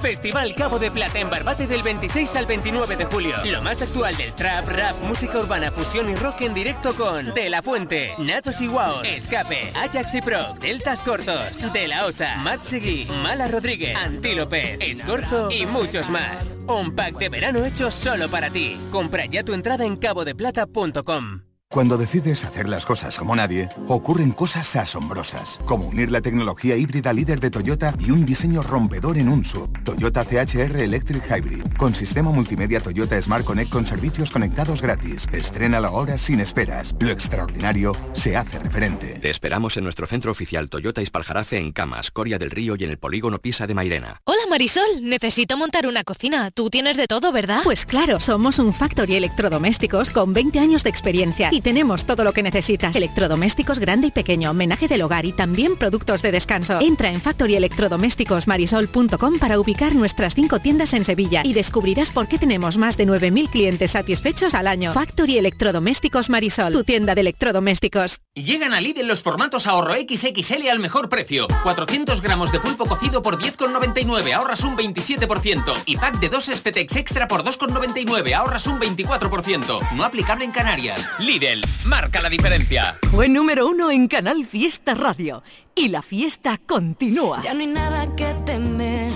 Festival 0.00 0.54
Cabo 0.54 0.78
de 0.78 0.90
Plata 0.90 1.18
en 1.18 1.28
Barbate 1.28 1.66
del 1.66 1.82
26 1.82 2.36
al 2.36 2.46
29 2.46 2.96
de 2.96 3.04
julio. 3.04 3.34
Lo 3.44 3.60
más 3.60 3.82
actual 3.82 4.16
del 4.16 4.32
trap, 4.32 4.68
rap, 4.68 4.96
música 5.02 5.38
urbana, 5.38 5.70
fusión 5.72 6.08
y 6.08 6.14
rock 6.14 6.42
en 6.42 6.54
directo 6.54 6.94
con 6.94 7.34
De 7.34 7.50
La 7.50 7.60
Fuente, 7.60 8.14
Natos 8.18 8.60
y 8.60 8.68
Wow, 8.68 9.02
Escape, 9.04 9.72
Ajax 9.74 10.14
y 10.14 10.22
Pro, 10.22 10.54
Deltas 10.60 11.00
Cortos, 11.02 11.72
De 11.72 11.88
La 11.88 12.06
Osa, 12.06 12.36
Matt 12.36 12.64
Seguí, 12.64 13.06
Mala 13.22 13.48
Rodríguez, 13.48 13.96
Antílope, 13.96 14.78
Escorzo 14.80 15.50
y 15.50 15.66
muchos 15.66 16.08
más. 16.08 16.58
Un 16.68 16.94
pack 16.94 17.18
de 17.18 17.28
verano 17.28 17.64
hecho 17.64 17.90
solo 17.90 18.30
para 18.30 18.50
ti. 18.50 18.78
Compra 18.92 19.26
ya 19.26 19.42
tu 19.42 19.52
entrada 19.52 19.84
en 19.84 19.96
cabodeplata.com. 19.96 21.49
Cuando 21.72 21.96
decides 21.96 22.44
hacer 22.44 22.68
las 22.68 22.84
cosas 22.84 23.16
como 23.16 23.36
nadie, 23.36 23.68
ocurren 23.86 24.32
cosas 24.32 24.74
asombrosas, 24.74 25.60
como 25.66 25.86
unir 25.86 26.10
la 26.10 26.20
tecnología 26.20 26.74
híbrida 26.74 27.12
líder 27.12 27.38
de 27.38 27.52
Toyota 27.52 27.94
y 28.00 28.10
un 28.10 28.26
diseño 28.26 28.60
rompedor 28.60 29.18
en 29.18 29.28
un 29.28 29.44
sub. 29.44 29.70
Toyota 29.84 30.24
CHR 30.24 30.80
Electric 30.80 31.22
Hybrid, 31.30 31.62
con 31.78 31.94
sistema 31.94 32.32
multimedia 32.32 32.80
Toyota 32.80 33.22
Smart 33.22 33.44
Connect 33.44 33.70
con 33.70 33.86
servicios 33.86 34.32
conectados 34.32 34.82
gratis. 34.82 35.28
Estrénalo 35.32 35.86
ahora 35.86 36.18
sin 36.18 36.40
esperas. 36.40 36.96
Lo 36.98 37.10
extraordinario 37.10 37.96
se 38.14 38.36
hace 38.36 38.58
referente. 38.58 39.20
Te 39.20 39.30
esperamos 39.30 39.76
en 39.76 39.84
nuestro 39.84 40.08
centro 40.08 40.32
oficial 40.32 40.70
Toyota 40.70 41.02
Ispaljarafe 41.02 41.58
en 41.58 41.70
Camas, 41.70 42.10
Coria 42.10 42.40
del 42.40 42.50
Río 42.50 42.74
y 42.80 42.82
en 42.82 42.90
el 42.90 42.98
polígono 42.98 43.38
Pisa 43.38 43.68
de 43.68 43.74
Mairena. 43.74 44.22
Hola 44.24 44.42
Marisol, 44.50 44.88
necesito 45.02 45.56
montar 45.56 45.86
una 45.86 46.02
cocina. 46.02 46.50
Tú 46.50 46.68
tienes 46.68 46.96
de 46.96 47.06
todo, 47.06 47.30
¿verdad? 47.30 47.60
Pues 47.62 47.86
claro, 47.86 48.18
somos 48.18 48.58
un 48.58 48.72
Factory 48.72 49.14
Electrodomésticos 49.14 50.10
con 50.10 50.32
20 50.32 50.58
años 50.58 50.82
de 50.82 50.90
experiencia 50.90 51.52
tenemos 51.60 52.04
todo 52.04 52.24
lo 52.24 52.32
que 52.32 52.42
necesitas. 52.42 52.96
Electrodomésticos 52.96 53.78
grande 53.78 54.08
y 54.08 54.10
pequeño, 54.10 54.50
homenaje 54.50 54.88
del 54.88 55.02
hogar 55.02 55.26
y 55.26 55.32
también 55.32 55.76
productos 55.76 56.22
de 56.22 56.32
descanso. 56.32 56.78
Entra 56.80 57.10
en 57.10 57.20
factoryelectrodomésticosmarisol.com 57.20 59.38
para 59.38 59.58
ubicar 59.58 59.94
nuestras 59.94 60.34
cinco 60.34 60.58
tiendas 60.58 60.94
en 60.94 61.04
Sevilla 61.04 61.42
y 61.44 61.52
descubrirás 61.52 62.10
por 62.10 62.28
qué 62.28 62.38
tenemos 62.38 62.76
más 62.76 62.96
de 62.96 63.06
9.000 63.06 63.50
clientes 63.50 63.92
satisfechos 63.92 64.54
al 64.54 64.66
año. 64.66 64.92
Factory 64.92 65.38
Electrodomésticos 65.38 66.30
Marisol, 66.30 66.72
tu 66.72 66.84
tienda 66.84 67.14
de 67.14 67.22
electrodomésticos. 67.22 68.20
Llegan 68.34 68.74
a 68.74 68.80
Lidl 68.80 69.06
los 69.06 69.22
formatos 69.22 69.66
ahorro 69.66 69.94
XXL 69.94 70.68
al 70.70 70.78
mejor 70.78 71.08
precio. 71.08 71.46
400 71.62 72.20
gramos 72.20 72.52
de 72.52 72.60
pulpo 72.60 72.86
cocido 72.86 73.22
por 73.22 73.38
10,99, 73.38 74.32
ahorras 74.32 74.62
un 74.62 74.76
27%. 74.76 75.74
Y 75.86 75.96
pack 75.96 76.20
de 76.20 76.28
dos 76.28 76.48
Espetex 76.48 76.96
extra 76.96 77.28
por 77.28 77.44
2,99, 77.44 78.34
ahorras 78.34 78.66
un 78.66 78.80
24%. 78.80 79.92
No 79.92 80.04
aplicable 80.04 80.44
en 80.44 80.52
Canarias. 80.52 81.08
Lidl, 81.18 81.49
marca 81.84 82.20
la 82.20 82.28
diferencia. 82.28 82.96
Fue 83.10 83.28
número 83.28 83.66
uno 83.68 83.90
en 83.90 84.08
Canal 84.08 84.46
Fiesta 84.46 84.94
Radio. 84.94 85.42
Y 85.74 85.88
la 85.88 86.02
fiesta 86.02 86.58
continúa. 86.58 87.40
Ya 87.42 87.54
no 87.54 87.60
hay 87.60 87.66
nada 87.66 88.14
que 88.14 88.34
temer, 88.44 89.12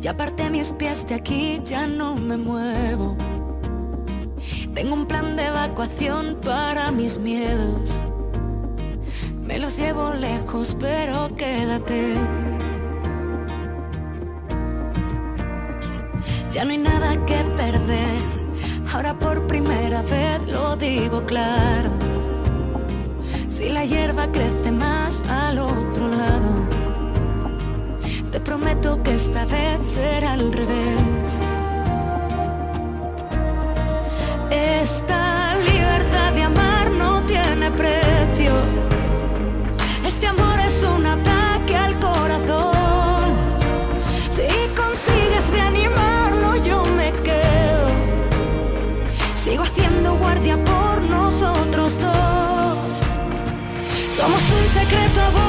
ya 0.00 0.12
aparté 0.12 0.48
mis 0.48 0.72
pies 0.72 1.06
de 1.06 1.16
aquí, 1.16 1.60
ya 1.64 1.86
no 1.86 2.14
me 2.14 2.36
muevo. 2.36 3.16
Tengo 4.74 4.94
un 4.94 5.06
plan 5.06 5.36
de 5.36 5.46
evacuación 5.46 6.38
para 6.42 6.90
mis 6.90 7.18
miedos. 7.18 8.00
Me 9.42 9.58
los 9.58 9.76
llevo 9.76 10.14
lejos, 10.14 10.76
pero 10.78 11.34
quédate. 11.36 12.14
Ya 16.52 16.64
no 16.64 16.70
hay 16.70 16.78
nada 16.78 17.26
que 17.26 17.36
perder, 17.56 18.20
ahora 18.92 19.18
por 19.18 19.46
primera 19.46 20.02
vez 20.02 20.40
lo 20.46 20.76
digo 20.76 21.24
claro. 21.24 21.90
Si 23.48 23.68
la 23.68 23.84
hierba 23.84 24.30
crece 24.30 24.70
más 24.70 25.20
al 25.28 25.58
otro 25.58 26.08
lado, 26.08 26.50
te 28.30 28.40
prometo 28.40 29.02
que 29.02 29.14
esta 29.14 29.44
vez 29.46 29.84
será 29.84 30.34
al 30.34 30.52
revés. 30.52 31.40
Esta 34.50 35.56
libertad 35.56 36.32
de 36.32 36.42
amar 36.42 36.90
no 36.92 37.22
tiene 37.22 37.70
precio. 37.72 38.07
Secreto 54.88 55.47